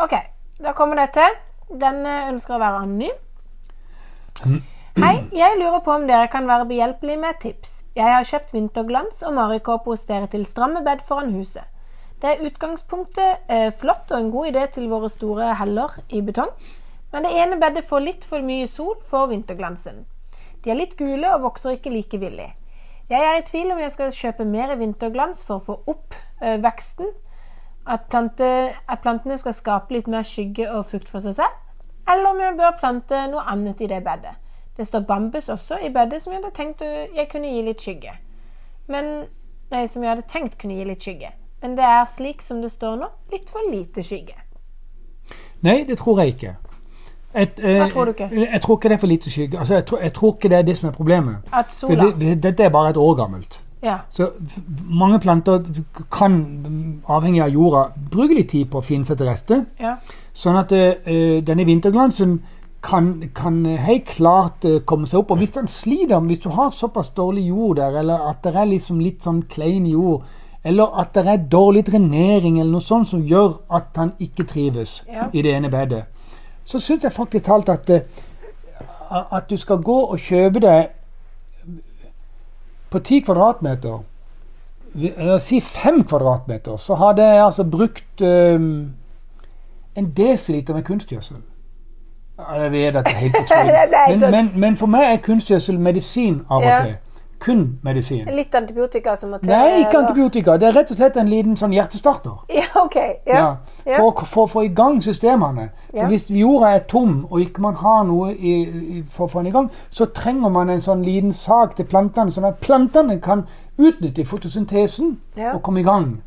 OK. 0.04 0.14
Da 0.61 0.73
kommer 0.76 1.00
det 1.00 1.14
til. 1.16 1.40
Den 1.80 2.04
eh, 2.04 2.28
ønsker 2.35 2.59
å 2.59 2.61
være 2.61 2.85
anonym. 2.85 3.16
Hei, 4.97 5.26
jeg 5.37 5.59
lurer 5.61 5.83
på 5.85 5.93
om 5.93 6.07
dere 6.09 6.25
kan 6.33 6.47
være 6.49 6.65
behjelpelige 6.71 7.21
med 7.21 7.35
et 7.35 7.43
tips. 7.43 7.73
Jeg 7.99 8.09
har 8.09 8.25
kjøpt 8.25 8.55
vinterglans 8.55 9.19
og 9.29 9.35
marikåpe 9.37 9.91
hos 9.93 10.07
dere 10.09 10.25
til 10.33 10.47
stramme 10.49 10.81
bed 10.87 11.03
foran 11.05 11.35
huset. 11.37 11.67
Det 12.23 12.31
er 12.31 12.47
utgangspunktet 12.49 13.50
eh, 13.53 13.67
flott 13.76 14.09
og 14.09 14.17
en 14.17 14.31
god 14.33 14.49
idé 14.55 14.62
til 14.73 14.88
våre 14.88 15.11
store 15.12 15.50
heller 15.59 15.99
i 16.09 16.23
betong, 16.25 16.49
men 17.12 17.29
det 17.29 17.33
ene 17.43 17.59
bedet 17.61 17.83
får 17.85 18.05
litt 18.07 18.25
for 18.25 18.41
mye 18.47 18.71
sol 18.73 18.95
for 19.11 19.29
vinterglansen. 19.35 20.07
De 20.65 20.73
er 20.73 20.81
litt 20.81 20.97
gule 20.97 21.29
og 21.35 21.45
vokser 21.45 21.76
ikke 21.76 21.93
like 21.93 22.23
villig. 22.25 22.49
Jeg 23.12 23.21
er 23.21 23.37
i 23.37 23.45
tvil 23.50 23.75
om 23.76 23.85
jeg 23.85 23.93
skal 23.99 24.17
kjøpe 24.17 24.49
mer 24.49 24.73
vinterglans 24.81 25.45
for 25.45 25.61
å 25.61 25.67
få 25.67 25.79
opp 25.93 26.17
eh, 26.41 26.57
veksten, 26.65 27.12
at, 27.85 28.09
plante, 28.09 28.49
at 28.73 29.05
plantene 29.05 29.37
skal 29.37 29.59
skape 29.61 29.99
litt 29.99 30.09
mer 30.09 30.25
skygge 30.25 30.73
og 30.73 30.88
fukt 30.88 31.12
for 31.12 31.21
seg 31.21 31.37
selv, 31.43 31.62
eller 32.09 32.33
om 32.33 32.45
jeg 32.47 32.59
bør 32.65 32.81
plante 32.81 33.26
noe 33.29 33.45
annet 33.45 33.85
i 33.85 33.93
det 33.93 34.00
bedet. 34.09 34.38
Det 34.76 34.87
står 34.87 35.06
bambus 35.09 35.49
også 35.49 35.78
i 35.85 35.88
bedet 35.92 36.23
som 36.23 36.33
jeg 36.33 36.42
hadde 36.42 36.56
tenkt 36.56 36.83
jeg 37.16 37.28
kunne 37.33 37.49
gi 37.49 37.62
litt 37.64 37.80
skygge. 37.80 38.12
Men, 38.92 39.26
nei, 39.73 39.87
som 39.88 40.04
jeg 40.04 40.12
hadde 40.12 40.28
tenkt 40.30 40.59
kunne 40.61 40.76
gi 40.76 40.85
litt 40.85 41.02
skygge. 41.02 41.33
Men 41.62 41.76
det 41.78 41.85
er 41.88 42.04
slik 42.12 42.42
som 42.45 42.61
det 42.62 42.71
står 42.75 42.97
nå, 43.00 43.09
litt 43.33 43.49
for 43.50 43.64
lite 43.73 44.04
skygge. 44.04 44.37
Nei, 45.64 45.85
det 45.88 45.99
tror 45.99 46.21
jeg 46.21 46.37
ikke. 46.37 46.56
Et, 47.37 47.59
eh, 47.61 47.78
Hva 47.80 47.88
tror 47.90 48.04
du 48.04 48.11
ikke? 48.11 48.28
Jeg 48.33 48.61
tror 48.62 48.76
ikke 48.78 48.88
det 48.88 48.95
er 48.95 49.00
for 49.00 49.06
lite 49.06 49.30
skygge. 49.30 49.59
Altså, 49.59 49.75
jeg, 49.75 49.85
tror, 49.85 49.99
jeg 50.00 50.12
tror 50.12 50.35
ikke 50.35 50.49
det 50.49 50.59
er 50.59 50.62
det 50.62 50.76
som 50.78 50.88
er 50.88 50.92
problemet. 50.92 51.37
At 51.52 51.73
For 51.73 51.88
sola 51.88 52.04
det, 52.04 52.21
det, 52.21 52.42
dette 52.42 52.64
er 52.64 52.68
bare 52.68 52.90
et 52.90 52.97
år 52.97 53.14
gammelt. 53.14 53.61
Ja. 53.83 53.97
Så 54.09 54.30
mange 54.90 55.21
planter 55.21 55.64
kan, 56.12 57.02
avhengig 57.09 57.42
av 57.42 57.49
jorda, 57.49 57.83
bruke 58.11 58.35
litt 58.35 58.49
tid 58.50 58.71
på 58.71 58.80
å 58.80 58.85
finne 58.85 59.04
seg 59.04 59.18
til 59.18 59.28
rette. 59.28 59.64
ja. 59.80 59.97
Sånn 60.37 60.56
at 60.61 60.73
eh, 60.73 61.40
denne 61.40 61.64
vinterglansen 61.64 62.42
kan, 62.87 63.31
kan 63.35 63.64
helt 63.66 64.05
klart 64.05 64.64
eh, 64.64 64.81
komme 64.87 65.09
seg 65.11 65.21
opp. 65.21 65.33
Og 65.35 65.40
hvis 65.43 65.57
den 65.57 65.69
sliter, 65.71 66.21
hvis 66.21 66.45
du 66.45 66.50
har 66.55 66.71
såpass 66.71 67.11
dårlig 67.16 67.49
jord 67.49 67.76
der, 67.81 67.99
eller 67.99 68.28
at 68.31 68.45
det 68.45 68.55
er 68.55 68.69
liksom 68.71 69.00
litt 69.02 69.26
sånn 69.26 69.43
klein 69.50 69.88
jord, 69.90 70.23
eller 70.66 70.99
at 71.00 71.14
det 71.14 71.26
er 71.31 71.49
dårlig 71.50 71.85
drenering 71.87 72.61
eller 72.61 72.73
noe 72.73 72.83
sånt 72.83 73.09
som 73.11 73.23
gjør 73.23 73.61
at 73.71 73.99
han 73.99 74.12
ikke 74.19 74.47
trives 74.47 75.02
Ja. 75.07 75.28
i 75.33 75.43
det 75.43 75.55
ene 75.55 75.71
bedet, 75.71 76.05
så 76.64 76.78
syns 76.78 77.05
jeg 77.05 77.12
faktisk 77.12 77.45
talt 77.45 77.69
at, 77.69 77.90
eh, 77.90 78.00
at 79.11 79.50
du 79.50 79.57
skal 79.57 79.83
gå 79.83 79.99
og 80.11 80.19
kjøpe 80.19 80.61
deg 80.61 80.88
på 82.90 82.99
ti 82.99 83.21
kvadratmeter 83.21 84.05
Si 85.38 85.59
fem 85.61 86.05
kvadratmeter, 86.09 86.76
så 86.81 86.95
hadde 86.97 87.23
jeg 87.23 87.45
altså 87.45 87.64
brukt 87.69 88.23
um, 88.25 88.95
en 89.95 90.07
desiliter 90.16 90.75
med 90.75 90.87
kunstgjødsel. 90.88 91.37
Jeg 92.38 92.73
vet 92.73 92.97
at 92.97 93.05
det 93.07 93.12
er 93.14 93.19
helt 93.19 93.37
utrolig. 93.43 93.75
Men, 94.09 94.21
sånn- 94.21 94.31
men, 94.31 94.50
men 94.61 94.76
for 94.76 94.87
meg 94.93 95.11
er 95.12 95.16
kunstgjødsel 95.25 95.78
medisin 95.81 96.43
av 96.50 96.62
og 96.62 96.87
til. 96.87 96.95
Kun 97.38 97.78
medisin. 97.85 98.25
Litt 98.33 98.55
antibiotika 98.57 99.12
som 99.16 99.31
må 99.31 99.38
til. 99.38 99.50
Nei, 99.52 99.81
ikke 99.83 99.99
antibiotika. 99.99 100.55
Det 100.57 100.69
er 100.71 100.73
rett 100.78 100.90
og 100.90 100.97
slett 100.97 101.16
en 101.21 101.28
liten 101.28 101.57
sånn 101.61 101.73
hjertestarter. 101.76 102.38
Ja, 102.57 102.64
OK. 102.81 102.97
Ja. 103.26 103.43
ja. 103.87 103.97
For, 103.99 104.25
for 104.25 104.47
å 104.47 104.50
få 104.55 104.62
i 104.64 104.71
gang 104.73 105.02
systemene. 105.05 105.69
For 105.93 106.09
Hvis 106.12 106.25
jorda 106.33 106.71
er 106.78 106.87
tom, 106.88 107.26
og 107.31 107.40
ikke 107.45 107.61
man 107.64 107.76
har 107.83 108.05
noe 108.09 108.31
i, 108.35 108.55
i, 108.64 109.02
for 109.11 109.26
å 109.26 109.33
få 109.33 109.43
den 109.45 109.50
i 109.52 109.55
gang, 109.57 109.69
så 109.90 110.09
trenger 110.16 110.49
man 110.52 110.73
en 110.73 110.81
sånn 110.81 111.05
liten 111.05 111.33
sak 111.37 111.76
til 111.76 111.85
plantene, 111.88 112.33
sånn 112.33 112.49
at 112.49 112.57
plantene 112.64 113.19
kan 113.21 113.45
utnytte 113.76 114.25
fotosyntesen 114.25 115.19
Ja. 115.37 115.52
og 115.54 115.63
komme 115.63 115.80
i 115.80 115.87
gang. 115.87 116.23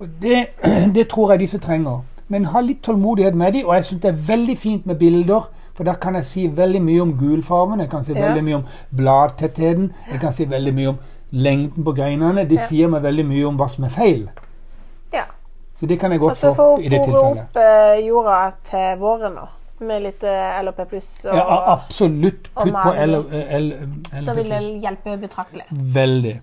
Og 0.00 0.08
det, 0.22 0.46
det 0.98 1.06
tror 1.14 1.30
jeg 1.34 1.44
disse 1.46 1.58
trenger. 1.62 2.02
Men 2.28 2.44
ha 2.44 2.60
litt 2.60 2.82
tålmodighet 2.82 3.34
med 3.34 3.52
dem, 3.52 3.66
og 3.66 3.74
jeg 3.74 3.84
syns 3.84 4.00
det 4.02 4.08
er 4.14 4.20
veldig 4.28 4.58
fint 4.58 4.86
med 4.86 4.98
bilder. 4.98 5.48
For 5.74 5.84
der 5.84 5.94
kan 5.94 6.14
jeg 6.14 6.24
si 6.24 6.46
veldig 6.46 6.80
mye 6.82 7.00
om 7.02 7.12
gulfarmen, 7.18 7.80
jeg 7.80 7.90
kan 7.90 8.04
si 8.04 8.12
Ja. 8.12 8.26
veldig 8.28 8.44
mye 8.44 8.54
om 8.54 8.64
bladtettheten, 8.96 9.92
jeg 10.10 10.20
kan 10.20 10.32
si 10.32 10.44
veldig 10.44 10.74
mye 10.74 10.88
om 10.88 10.98
lengden 11.32 11.84
på 11.84 11.92
greinene. 11.94 12.44
De 12.48 12.54
Ja. 12.54 12.60
sier 12.66 12.88
meg 12.88 13.02
veldig 13.02 13.24
mye 13.26 13.44
om 13.46 13.56
hva 13.58 13.68
som 13.68 13.84
er 13.84 13.88
feil. 13.88 14.28
ja. 15.12 15.24
Så 15.74 15.86
det 15.86 15.98
kan 16.00 16.10
jeg 16.12 16.20
godt 16.20 16.36
få 16.36 16.74
opp 16.74 16.80
i 16.80 16.88
det 16.88 16.90
tilfellet. 16.90 17.14
Og 17.14 17.26
hun 17.28 17.36
fôre 17.36 17.44
tilfellet. 17.44 17.48
opp 17.48 17.56
eh, 17.56 18.06
jorda 18.06 18.50
til 18.64 18.98
våren 19.00 19.32
nå. 19.34 19.48
Med 19.80 20.02
litt 20.02 20.22
eh, 20.22 20.62
LHP 20.62 20.84
pluss. 20.88 21.24
Og, 21.24 21.34
Ja, 21.34 21.72
absolutt. 21.72 22.48
Putt 22.54 22.72
på 22.72 22.92
LHP 22.94 23.32
L, 23.32 23.72
L, 23.72 23.72
L, 24.12 24.24
så 24.24 24.34
vil 24.34 24.48
det 24.48 24.82
hjelpe 24.82 25.16
betraktelig. 25.20 25.64
Veldig. 25.72 26.40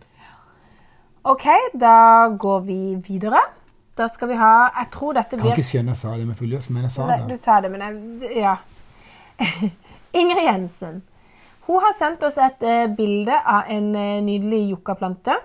OK, 1.23 1.45
da 1.79 2.27
går 2.37 2.59
vi 2.65 2.95
videre. 3.07 3.39
Da 3.97 4.07
skal 4.07 4.31
vi 4.31 4.39
ha 4.39 4.71
Jeg 4.79 4.91
tror 4.93 5.15
dette 5.17 5.37
blir 5.37 5.51
Kan 5.51 5.59
ikke 5.59 5.67
skjønne 5.67 5.95
jeg 5.95 6.01
sa 6.01 6.15
det 6.17 6.27
med 6.27 6.39
full 6.39 6.51
jøss, 6.55 6.69
men 6.71 6.87
jeg 6.87 6.93
sa 6.95 7.07
Nei, 7.09 7.21
du 7.27 7.37
sa 7.39 7.61
det, 7.63 7.71
men 7.73 7.85
jeg 7.85 8.35
Ja. 8.41 8.57
Ingrid 10.19 10.43
Jensen. 10.43 11.01
Hun 11.67 11.79
har 11.81 11.93
sendt 11.95 12.23
oss 12.27 12.37
et 12.41 12.63
uh, 12.67 12.87
bilde 12.95 13.31
av 13.31 13.69
en 13.71 13.85
uh, 13.95 14.19
nydelig 14.25 14.65
yuccaplante. 14.73 15.37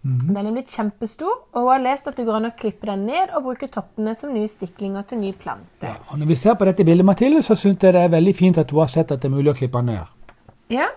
Mhm. 0.00 0.30
Den 0.34 0.46
er 0.46 0.54
blitt 0.54 0.70
kjempestor, 0.72 1.34
og 1.52 1.58
hun 1.60 1.68
har 1.68 1.82
lest 1.82 2.08
at 2.08 2.16
det 2.16 2.24
går 2.24 2.38
an 2.38 2.48
å 2.48 2.54
klippe 2.56 2.86
den 2.88 3.04
ned 3.08 3.34
og 3.36 3.44
bruke 3.50 3.68
toppene 3.68 4.14
som 4.16 4.32
nye 4.32 4.48
stiklinger 4.48 5.04
til 5.10 5.20
ny 5.20 5.32
plante. 5.36 5.82
Ja, 5.82 5.96
og 6.08 6.22
når 6.22 6.30
vi 6.30 6.38
ser 6.40 6.56
på 6.56 6.68
dette 6.68 6.86
bildet, 6.86 7.04
Mathilde, 7.06 7.42
så 7.44 7.56
syns 7.58 7.84
jeg 7.84 7.96
det 7.96 8.06
er 8.06 8.14
veldig 8.14 8.34
fint 8.38 8.60
at 8.62 8.70
hun 8.72 8.80
har 8.80 8.92
sett 8.94 9.12
at 9.12 9.20
det 9.20 9.28
er 9.28 9.34
mulig 9.34 9.52
å 9.52 9.58
klippe 9.58 9.82
den 9.82 9.92
ned. 9.92 10.14
Ja, 10.72 10.88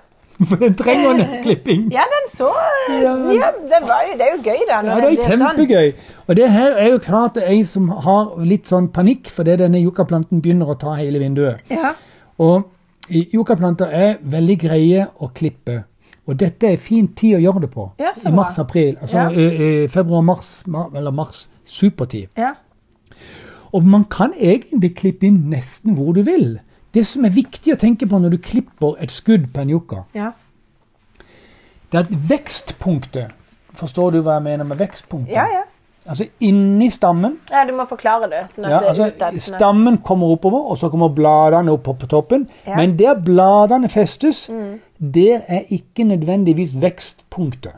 For 0.50 0.56
den 0.58 0.74
trenger 0.76 1.14
nettklipping. 1.20 1.84
ja 1.94 2.02
den 2.10 2.30
så 2.32 2.48
eh, 2.90 3.02
Ja. 3.04 3.12
ja, 3.36 3.52
det, 3.62 3.80
var 3.88 4.02
jo, 4.08 4.16
det 4.18 4.26
er 4.28 4.32
jo 4.36 4.42
gøy, 4.44 4.64
da. 4.70 4.80
Ja, 4.82 4.96
det 4.96 5.10
er 5.12 5.16
kjempegøy. 5.16 5.28
sånn. 5.28 5.44
kjempegøy. 5.46 5.94
Og 6.28 6.36
det 6.40 6.48
her 6.52 6.72
er 6.82 6.90
jo 6.90 6.98
klart 7.06 7.36
det 7.38 7.44
er 7.44 7.54
en 7.60 7.66
som 7.70 7.90
har 8.08 8.32
litt 8.50 8.66
sånn 8.72 8.88
panikk 8.96 9.30
fordi 9.30 9.56
denne 9.62 9.82
yuccaplanten 9.84 10.42
begynner 10.42 10.72
å 10.74 10.78
ta 10.82 10.96
hele 10.98 11.20
vinduet. 11.22 11.62
Ja. 11.70 11.94
Og 12.42 12.66
yuccaplanter 13.12 13.92
er 13.94 14.18
veldig 14.24 14.58
greie 14.66 15.08
å 15.22 15.30
klippe. 15.36 15.84
Og 16.30 16.38
dette 16.40 16.70
er 16.74 16.78
fin 16.78 17.08
tid 17.18 17.36
å 17.40 17.42
gjøre 17.44 17.62
det 17.66 17.72
på. 17.74 17.88
Ja, 18.00 18.12
I 18.16 18.32
mars-april. 18.32 18.96
Altså 19.02 19.18
Ja. 19.18 19.30
eh, 19.30 19.62
eh, 19.62 19.88
februar-mars, 19.90 20.64
eller 20.96 21.12
mars. 21.12 21.48
Supertid. 21.66 22.30
ja. 22.38 22.54
Og 23.74 23.84
man 23.88 24.04
kan 24.12 24.34
egentlig 24.36 24.96
klippe 24.98 25.24
inn 25.28 25.46
nesten 25.50 25.94
hvor 25.96 26.12
du 26.14 26.24
vil. 26.28 26.60
Det 26.94 27.06
som 27.08 27.26
er 27.26 27.30
viktig 27.30 27.74
å 27.74 27.80
tenke 27.80 28.08
på 28.10 28.20
når 28.20 28.30
du 28.36 28.38
klipper 28.38 28.98
et 29.00 29.12
skudd 29.12 29.46
på 29.54 29.62
en 29.62 29.70
yucca, 29.70 30.04
ja. 30.14 30.32
det 31.92 32.00
er 32.00 32.04
at 32.04 32.16
vekstpunktet 32.30 33.38
Forstår 33.80 34.12
du 34.12 34.18
hva 34.22 34.34
jeg 34.36 34.44
mener 34.44 34.68
med 34.68 34.78
vekstpunktet? 34.82 35.32
Ja, 35.32 35.46
ja. 35.48 35.62
Altså 36.12 36.26
inni 36.44 36.90
stammen. 36.92 37.38
Ja, 37.52 37.62
du 37.64 37.72
må 37.78 37.86
forklare 37.88 38.28
det. 38.30 38.42
Sånn 38.52 38.66
Ja, 38.68 38.80
det 38.82 38.90
altså, 38.90 39.06
sånn 39.14 39.22
at- 39.28 39.40
stammen 39.40 39.98
kommer 40.04 40.28
oppover, 40.34 40.66
og 40.72 40.78
så 40.78 40.90
kommer 40.92 41.08
bladene 41.16 41.72
opp 41.72 41.84
på, 41.86 41.94
på 42.02 42.08
toppen. 42.10 42.48
Ja. 42.68 42.76
Men 42.76 42.98
der 42.98 43.16
bladene 43.16 43.88
festes, 43.90 44.50
Mm. 44.50 44.80
der 45.00 45.42
er 45.48 45.62
ikke 45.70 46.04
nødvendigvis 46.04 46.74
vekstpunktet. 46.82 47.78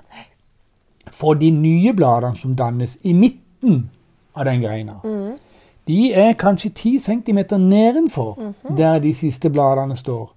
For 1.11 1.35
de 1.35 1.51
nye 1.51 1.93
bladene 1.93 2.35
som 2.35 2.55
dannes 2.55 2.97
i 3.03 3.13
midten 3.13 3.89
av 4.35 4.45
den 4.45 4.61
greina, 4.61 4.93
Mm. 5.03 5.37
De 5.87 6.13
er 6.13 6.33
kanskje 6.33 6.69
10 6.69 6.99
cm 6.99 7.39
nedenfor 7.59 8.37
Mhm. 8.39 8.75
der 8.77 8.99
de 8.99 9.13
siste 9.13 9.49
bladene 9.49 9.95
står. 9.95 10.29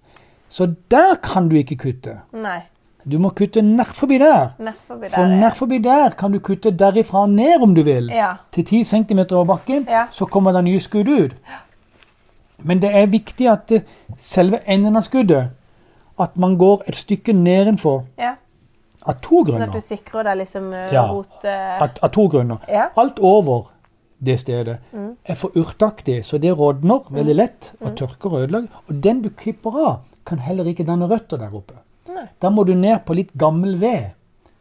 Så 0.48 0.74
der 0.90 1.14
kan 1.22 1.48
du 1.48 1.56
ikke 1.56 1.76
kutte. 1.76 2.20
Nei. 2.32 2.60
Du 3.10 3.18
må 3.18 3.28
kutte 3.28 3.62
nær 3.62 3.84
forbi 3.94 4.18
der. 4.18 4.48
Nær 4.58 4.72
forbi 4.86 5.08
For 5.10 5.22
der. 5.22 5.36
nær 5.40 5.54
forbi 5.54 5.78
der 5.78 6.10
kan 6.10 6.32
du 6.32 6.38
kutte 6.38 6.70
derifra 6.70 7.26
ned 7.26 7.62
om 7.62 7.74
du 7.74 7.82
vil. 7.82 8.10
Ja. 8.14 8.32
Til 8.52 8.64
10 8.64 8.84
cm 8.84 9.18
over 9.32 9.44
bakken, 9.44 9.86
Ja. 9.88 10.06
så 10.10 10.24
kommer 10.24 10.52
det 10.52 10.64
nye 10.64 10.80
skudd 10.80 11.08
ut. 11.08 11.32
Men 12.58 12.80
det 12.82 12.90
er 12.96 13.06
viktig 13.06 13.48
at 13.52 13.68
det, 13.68 13.84
selve 14.18 14.58
enden 14.66 14.96
av 14.96 15.02
skuddet 15.02 15.50
At 16.18 16.36
man 16.36 16.56
går 16.58 16.82
et 16.88 16.96
stykke 16.96 17.32
nedenfor 17.32 18.04
ja. 18.18 18.30
av 19.06 19.14
to 19.22 19.42
grunner. 19.44 19.66
Sånn 19.66 19.68
at 19.68 19.72
du 19.74 19.80
sikrer 19.80 20.22
deg 20.24 20.36
liksom 20.38 20.72
eh, 20.72 20.92
Ja. 20.92 21.02
rot... 21.12 21.44
Uh... 21.44 21.82
At, 21.82 21.98
av 22.02 22.08
to 22.10 22.26
grunner. 22.28 22.56
Alt 22.96 23.18
over 23.18 23.66
det 24.24 24.38
stedet 24.40 24.78
Mm. 24.92 25.16
er 25.24 25.34
for 25.34 25.50
urtaktig, 25.56 26.24
så 26.24 26.38
det 26.40 26.52
rådner 26.58 27.10
veldig 27.10 27.34
lett 27.36 27.72
og 27.80 27.94
tørker 27.96 28.32
og 28.32 28.40
ødelegger. 28.42 28.68
Og 28.88 29.02
den 29.02 29.22
du 29.22 29.28
klipper 29.30 29.78
av, 29.86 29.98
kan 30.26 30.38
heller 30.38 30.64
ikke 30.64 30.84
danne 30.86 31.06
røtter 31.08 31.36
der 31.38 31.54
oppe. 31.54 31.74
Nei. 32.08 32.26
Da 32.42 32.48
må 32.50 32.64
du 32.66 32.74
ned 32.74 33.04
på 33.06 33.14
litt 33.14 33.32
gammel 33.36 33.76
ved 33.80 34.10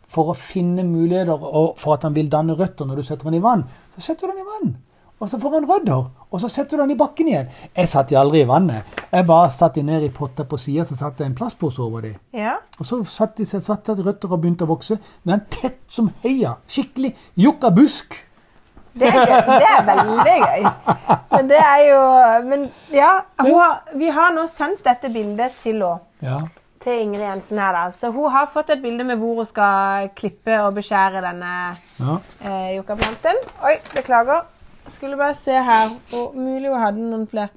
for 0.07 0.29
å 0.31 0.35
finne 0.35 0.83
muligheter 0.83 1.31
og 1.43 1.77
for 1.79 1.93
at 1.93 2.03
han 2.03 2.13
vil 2.13 2.29
danne 2.29 2.53
røtter 2.55 2.85
når 2.85 2.95
du 2.95 3.01
setter 3.03 3.23
den 3.25 3.39
i 3.39 3.39
vann. 3.43 3.63
Så 3.97 4.01
setter 4.01 4.27
du 4.27 4.33
den 4.33 4.43
i 4.45 4.49
vann. 4.65 4.75
og 5.19 5.29
så 5.29 5.39
får 5.39 5.49
han 5.53 5.65
rødder. 5.69 6.05
Og 6.31 6.41
så 6.41 6.49
setter 6.49 6.77
du 6.77 6.81
den 6.83 6.91
i 6.91 6.95
bakken 6.99 7.27
igjen. 7.27 7.47
Jeg 7.75 7.87
satt 7.87 8.09
de 8.09 8.15
aldri 8.19 8.41
i 8.41 8.47
vannet. 8.47 8.83
Jeg 9.11 9.25
bare 9.25 9.49
satt 9.49 9.73
de 9.75 9.81
ned 9.81 10.03
i 10.03 10.09
potter 10.09 10.43
på 10.43 10.57
sida, 10.59 10.83
så 10.85 10.95
satte 10.95 11.23
jeg 11.23 11.29
en 11.31 11.35
plastpose 11.35 11.79
over 11.79 12.01
dem. 12.01 12.15
Ja. 12.33 12.57
Og 12.79 12.85
så 12.85 12.99
satt 13.07 13.37
de 13.37 13.45
satt 13.45 13.89
at 13.89 13.97
røtter 14.05 14.29
og 14.31 14.41
begynte 14.41 14.65
å 14.65 14.67
vokse. 14.67 14.99
Men 15.23 15.41
tett 15.49 15.79
som 15.87 16.11
heia. 16.21 16.57
Skikkelig 16.67 17.13
jukka 17.37 17.71
busk. 17.73 18.24
Det 18.95 19.07
er, 19.09 19.17
gøy. 19.27 19.47
det 19.59 19.69
er 19.69 19.81
veldig 19.89 20.35
gøy. 20.41 20.67
Men 21.31 21.49
det 21.49 21.57
er 21.59 21.79
jo 21.83 22.03
Men 22.47 22.61
ja, 22.95 23.09
hun 23.41 23.57
har, 23.59 23.81
vi 23.99 24.11
har 24.15 24.35
nå 24.35 24.45
sendt 24.51 24.85
dette 24.87 25.11
bildet 25.11 25.57
til 25.63 25.81
henne. 25.83 25.97
Ja. 26.23 26.37
Til 26.85 27.01
Ingrid 27.01 27.25
Jensen 27.25 27.59
her, 27.59 27.73
da. 27.73 27.83
Så 27.91 28.11
hun 28.13 28.31
har 28.31 28.51
fått 28.53 28.69
et 28.75 28.81
bilde 28.83 29.03
med 29.07 29.17
hvor 29.17 29.41
hun 29.41 29.47
skal 29.49 30.11
klippe 30.15 30.59
og 30.61 30.75
beskjære 30.77 31.23
denne 31.25 31.53
ja. 31.99 32.17
eh, 32.45 32.75
yuccaplanten. 32.77 33.41
Oi, 33.65 33.73
beklager. 33.95 34.45
Skulle 34.87 35.17
bare 35.17 35.33
se 35.35 35.57
her. 35.65 35.95
Og 36.13 36.37
mulig 36.37 36.69
hun 36.69 36.79
hadde 36.83 37.07
noen 37.09 37.25
flere. 37.31 37.49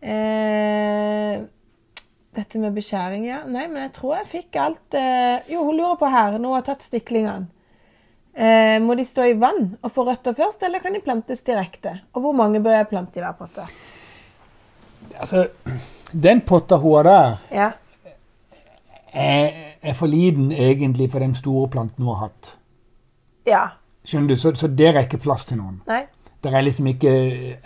Eh, 0.00 1.42
dette 2.36 2.60
med 2.62 2.76
beskjæring, 2.76 3.26
ja. 3.26 3.42
Nei, 3.48 3.66
men 3.66 3.82
jeg 3.86 3.92
tror 3.98 4.16
jeg 4.20 4.30
fikk 4.30 4.58
alt 4.60 4.96
eh, 4.98 5.42
Jo, 5.50 5.64
hun 5.66 5.78
lurer 5.80 5.98
på 6.00 6.10
her, 6.12 6.36
hun 6.38 6.48
har 6.52 6.64
tatt 6.66 6.84
stiklingene. 6.84 7.50
Eh, 8.36 8.76
må 8.84 8.94
de 8.98 9.04
stå 9.08 9.24
i 9.30 9.36
vann 9.40 9.76
og 9.82 9.90
få 9.94 10.04
røtter 10.04 10.34
først, 10.36 10.62
eller 10.66 10.82
kan 10.84 10.92
de 10.92 11.00
plantes 11.00 11.40
direkte? 11.40 11.94
Og 12.12 12.20
hvor 12.20 12.32
mange 12.36 12.60
bør 12.62 12.74
jeg 12.76 12.88
plante 12.90 13.16
i 13.20 13.22
hver 13.24 13.32
potte? 13.38 13.64
Altså, 15.16 15.46
den 16.12 16.42
potta 16.44 16.76
hun 16.76 16.96
har 16.98 17.02
der, 17.08 17.36
Ja. 17.52 17.70
er, 19.12 19.50
er 19.82 19.92
for 19.94 20.06
liten 20.06 20.50
egentlig 20.52 21.10
for 21.12 21.18
den 21.18 21.34
store 21.34 21.68
planten 21.68 22.04
hun 22.04 22.14
har 22.14 22.26
hatt. 22.26 22.56
Ja. 23.46 23.64
Skjønner 24.04 24.28
du? 24.28 24.36
Så, 24.36 24.52
så 24.54 24.68
der 24.68 24.92
er 24.96 25.06
ikke 25.06 25.18
plass 25.22 25.44
til 25.48 25.56
noen. 25.58 25.80
Nei. 25.88 26.02
Det 26.44 26.52
er 26.54 26.60
liksom 26.62 26.86
ikke 26.86 27.12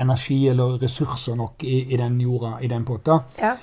energi 0.00 0.48
eller 0.48 0.78
ressurser 0.83 1.35
nok 1.37 1.64
i, 1.66 1.80
i 1.92 1.96
den 1.96 2.20
jorda, 2.22 2.54
i 2.62 2.68
den 2.70 2.85
potta. 2.85 3.18
Ja. 3.40 3.56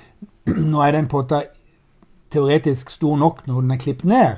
Nå 0.73 0.81
er 0.83 0.91
den 0.97 1.07
potta 1.07 1.43
teoretisk 2.31 2.89
stor 2.91 3.15
nok 3.17 3.45
når 3.47 3.61
den 3.63 3.71
er 3.71 3.79
klippet 3.81 4.09
ned, 4.11 4.35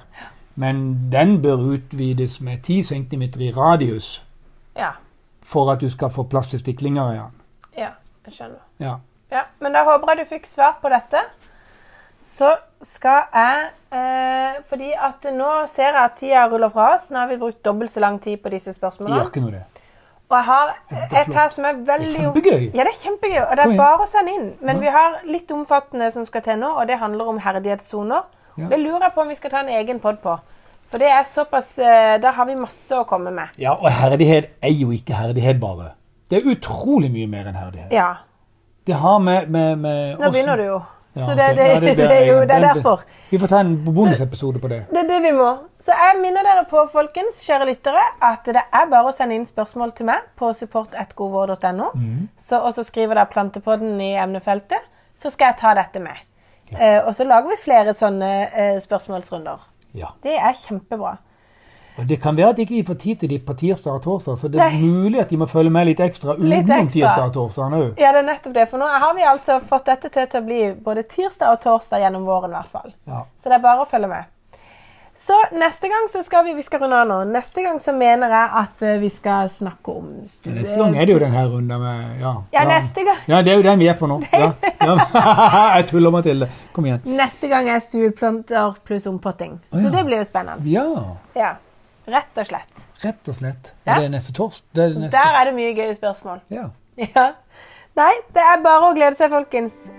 men 0.59 0.79
den 1.11 1.37
bør 1.41 1.61
utvides 1.73 2.39
med 2.43 2.63
10 2.67 2.81
cm 2.83 3.21
i 3.39 3.51
radius 3.55 4.09
Ja. 4.75 4.89
for 5.43 5.71
at 5.71 5.79
du 5.81 5.89
skal 5.89 6.09
få 6.11 6.23
plass 6.23 6.47
til 6.51 6.59
stiklinger 6.59 7.11
i 7.13 7.15
den. 7.17 7.31
Ja, 7.77 7.89
jeg 8.25 8.33
skjønner. 8.33 8.59
Ja. 8.79 8.95
Ja, 9.31 9.41
men 9.61 9.73
da 9.73 9.83
håper 9.87 10.11
jeg 10.15 10.25
du 10.25 10.29
fikk 10.35 10.45
svar 10.49 10.79
på 10.81 10.89
dette. 10.89 11.21
Så 12.19 12.49
skal 12.81 13.21
jeg 13.33 13.69
eh, 13.95 14.57
Fordi 14.69 14.91
at 14.91 15.27
nå 15.33 15.49
ser 15.71 15.93
jeg 15.93 16.03
at 16.03 16.17
tida 16.19 16.47
ruller 16.51 16.69
fra 16.69 16.95
oss. 16.95 17.09
Nå 17.09 17.19
har 17.21 17.27
vi 17.27 17.37
brukt 17.37 17.61
dobbelt 17.65 17.91
så 17.91 17.99
lang 18.03 18.19
tid 18.21 18.37
på 18.43 18.49
disse 18.49 18.73
spørsmålene. 18.73 19.21
gjør 19.21 19.29
ikke 19.31 19.43
noe, 19.45 19.51
det. 19.51 19.85
Og 20.29 20.35
jeg 20.37 20.45
har 20.45 20.73
et 21.21 21.33
her 21.33 21.47
som 21.49 21.65
er 21.65 21.73
veldig 21.73 22.05
Det 22.05 22.15
er 22.15 22.25
kjempegøy. 22.25 22.65
Ja, 22.75 22.83
det 22.83 22.91
er 22.91 22.99
kjempegøy. 23.03 23.39
Og 23.45 23.55
det 23.57 23.65
er 23.65 23.77
bare 23.77 24.03
å 24.03 24.09
sende 24.09 24.35
inn. 24.35 24.49
Men 24.61 24.81
vi 24.81 24.91
har 24.93 25.21
litt 25.25 25.51
omfattende 25.51 26.11
som 26.11 26.25
skal 26.27 26.43
til 26.45 26.59
nå, 26.61 26.69
og 26.75 26.87
det 26.87 26.99
handler 27.01 27.31
om 27.31 27.39
herdighetssoner. 27.41 28.27
Ja. 28.59 28.69
Det 28.71 28.79
lurer 28.81 29.07
jeg 29.07 29.15
på 29.15 29.25
om 29.25 29.31
vi 29.31 29.37
skal 29.39 29.53
ta 29.53 29.63
en 29.65 29.71
egen 29.79 30.01
pod 30.03 30.21
på. 30.23 30.37
For 30.89 31.01
det 31.01 31.09
er 31.13 31.25
såpass 31.27 31.75
eh, 31.79 32.15
Da 32.21 32.31
har 32.33 32.47
vi 32.49 32.55
masse 32.57 32.97
å 32.97 33.05
komme 33.09 33.31
med. 33.33 33.57
Ja, 33.61 33.75
og 33.77 33.89
herdighet 33.93 34.55
er 34.65 34.73
jo 34.73 34.89
ikke 34.95 35.17
herdighet 35.17 35.59
bare. 35.61 35.93
Det 36.29 36.39
er 36.39 36.49
utrolig 36.51 37.11
mye 37.13 37.29
mer 37.29 37.49
enn 37.49 37.57
herdighet. 37.57 37.93
Ja. 37.93 38.13
Det 38.85 38.97
har 38.97 39.19
med, 39.21 39.49
med, 39.53 39.77
med 39.77 40.21
Nå 40.21 40.31
begynner 40.33 40.57
du 40.57 40.65
jo. 40.65 40.79
Ja, 41.13 41.25
Så 41.25 41.35
det, 41.35 41.45
okay. 41.51 41.79
det, 41.79 41.93
Ja, 41.97 42.07
det, 42.09 42.17
er 42.17 42.25
jo 42.25 42.39
det 42.41 42.55
er 42.55 42.65
derfor. 42.67 43.01
Vi 43.29 43.39
får 43.41 43.51
ta 43.51 43.59
en 43.65 43.73
bonusepisode 43.85 44.61
på 44.61 44.69
det. 44.71 44.83
Det 44.89 45.01
er 45.03 45.09
det 45.09 45.19
vi 45.25 45.33
må. 45.37 45.49
Så 45.81 45.93
jeg 45.97 46.21
minner 46.21 46.45
dere 46.45 46.65
på, 46.69 46.83
folkens, 46.91 47.41
kjære 47.45 47.69
lyttere, 47.69 48.05
at 48.21 48.45
det 48.45 48.61
er 48.61 48.89
bare 48.91 49.09
å 49.09 49.15
sende 49.15 49.37
inn 49.37 49.47
spørsmål 49.49 49.93
til 49.97 50.09
meg 50.09 50.29
på 50.39 50.51
support.godvår.no. 50.57 51.91
Mm. 51.95 52.29
Og 52.61 52.71
så 52.77 52.85
skriver 52.85 53.17
dere 53.17 53.29
'Plantepodden' 53.33 54.01
i 54.05 54.13
emnefeltet, 54.21 54.89
så 55.17 55.33
skal 55.33 55.53
jeg 55.53 55.61
ta 55.61 55.73
dette 55.77 56.01
med. 56.01 56.28
Eh, 56.77 56.99
og 57.07 57.15
så 57.15 57.25
lager 57.25 57.49
vi 57.49 57.57
flere 57.63 57.95
sånne 57.97 58.29
eh, 58.49 58.77
spørsmålsrunder. 58.83 59.65
Ja. 59.97 60.11
Det 60.21 60.35
er 60.37 60.53
kjempebra. 60.53 61.15
Og 61.99 62.07
Det 62.07 62.21
kan 62.21 62.37
være 62.37 62.53
at 62.53 62.59
ikke 62.63 62.77
vi 62.77 62.83
får 62.87 62.95
tid 63.01 63.15
til 63.19 63.29
de 63.33 63.39
på 63.43 63.53
tirsdag 63.59 63.97
og 63.97 64.03
torsdag, 64.03 64.37
så 64.39 64.47
det 64.47 64.59
er 64.61 64.71
Nei. 64.71 64.87
mulig 64.87 65.19
at 65.19 65.31
de 65.33 65.37
må 65.41 65.47
følge 65.51 65.71
med 65.73 65.89
litt 65.89 65.99
ekstra 65.99 66.37
utenom 66.37 66.87
tirsdag 66.87 67.25
og 67.25 67.33
torsdag 67.35 67.73
nå. 67.73 67.81
Ja, 67.99 68.13
det 68.15 68.21
er 68.21 68.27
nettopp 68.29 68.55
det. 68.55 68.67
For 68.71 68.79
nå 68.79 68.87
har 68.87 69.15
vi 69.17 69.25
altså 69.27 69.57
fått 69.59 69.89
dette 69.89 70.11
til 70.13 70.29
til 70.31 70.39
å 70.39 70.45
bli 70.45 70.59
både 70.85 71.03
tirsdag 71.11 71.57
og 71.57 71.59
torsdag 71.65 72.05
gjennom 72.05 72.27
våren 72.29 72.53
i 72.53 72.55
hvert 72.55 72.71
fall. 72.71 72.93
Ja. 73.09 73.25
Så 73.41 73.51
det 73.51 73.57
er 73.59 73.65
bare 73.65 73.83
å 73.83 73.89
følge 73.89 74.11
med. 74.13 74.29
Så 75.19 75.35
neste 75.51 75.89
gang 75.91 76.05
så 76.07 76.21
skal 76.23 76.45
vi 76.45 76.53
vi 76.55 76.63
skal 76.63 76.79
runde 76.79 76.95
av 76.95 77.07
nå. 77.09 77.15
Neste 77.27 77.63
gang 77.65 77.79
så 77.83 77.91
mener 77.91 78.31
jeg 78.31 78.51
at 78.61 78.83
eh, 78.87 78.99
vi 79.01 79.09
skal 79.11 79.49
snakke 79.51 79.91
om 79.91 80.05
studie... 80.31 80.61
Neste 80.61 80.77
gang 80.79 80.95
er 80.95 81.09
det 81.09 81.17
jo 81.17 81.19
den 81.19 81.35
her 81.35 81.49
runden 81.51 81.81
med 81.81 82.21
Ja, 82.21 82.31
Ja, 82.55 82.63
neste 82.69 83.03
gang. 83.03 83.19
Ja, 83.27 83.41
det 83.43 83.51
er 83.51 83.59
jo 83.59 83.65
den 83.67 83.83
vi 83.83 83.89
er 83.91 83.97
på 83.99 84.07
nå. 84.07 84.21
Ja. 84.31 84.53
Ja. 84.79 84.95
Jeg 85.75 85.89
tuller 85.91 86.23
det. 86.23 86.47
Kom 86.71 86.87
igjen. 86.87 87.03
Neste 87.19 87.51
gang 87.51 87.67
er 87.67 87.83
stueplanter 87.83 88.79
pluss 88.87 89.09
ompotting. 89.11 89.59
Så 89.75 89.91
det 89.91 90.05
blir 90.07 90.23
jo 90.23 90.29
spennende. 90.29 90.63
Ja, 90.71 90.87
Ja, 91.35 91.57
Rett 92.09 92.39
og 92.39 92.47
slett. 92.47 92.85
rett 93.03 93.27
og 93.29 93.35
slett. 93.35 93.73
Er 93.85 93.99
det 94.01 94.11
neste 94.15 94.33
torsdag? 94.33 94.95
Er. 94.95 95.11
Der 95.13 95.35
er 95.41 95.51
det 95.51 95.53
mye 95.59 95.75
gøye 95.75 95.95
spørsmål. 95.99 96.39
Ja. 96.49 96.69
Ja. 97.15 97.31
Nei, 97.95 98.13
det 98.35 98.43
er 98.43 98.63
bare 98.63 98.87
å 98.89 98.95
glede 98.95 99.15
seg, 99.19 99.31
folkens. 99.35 99.89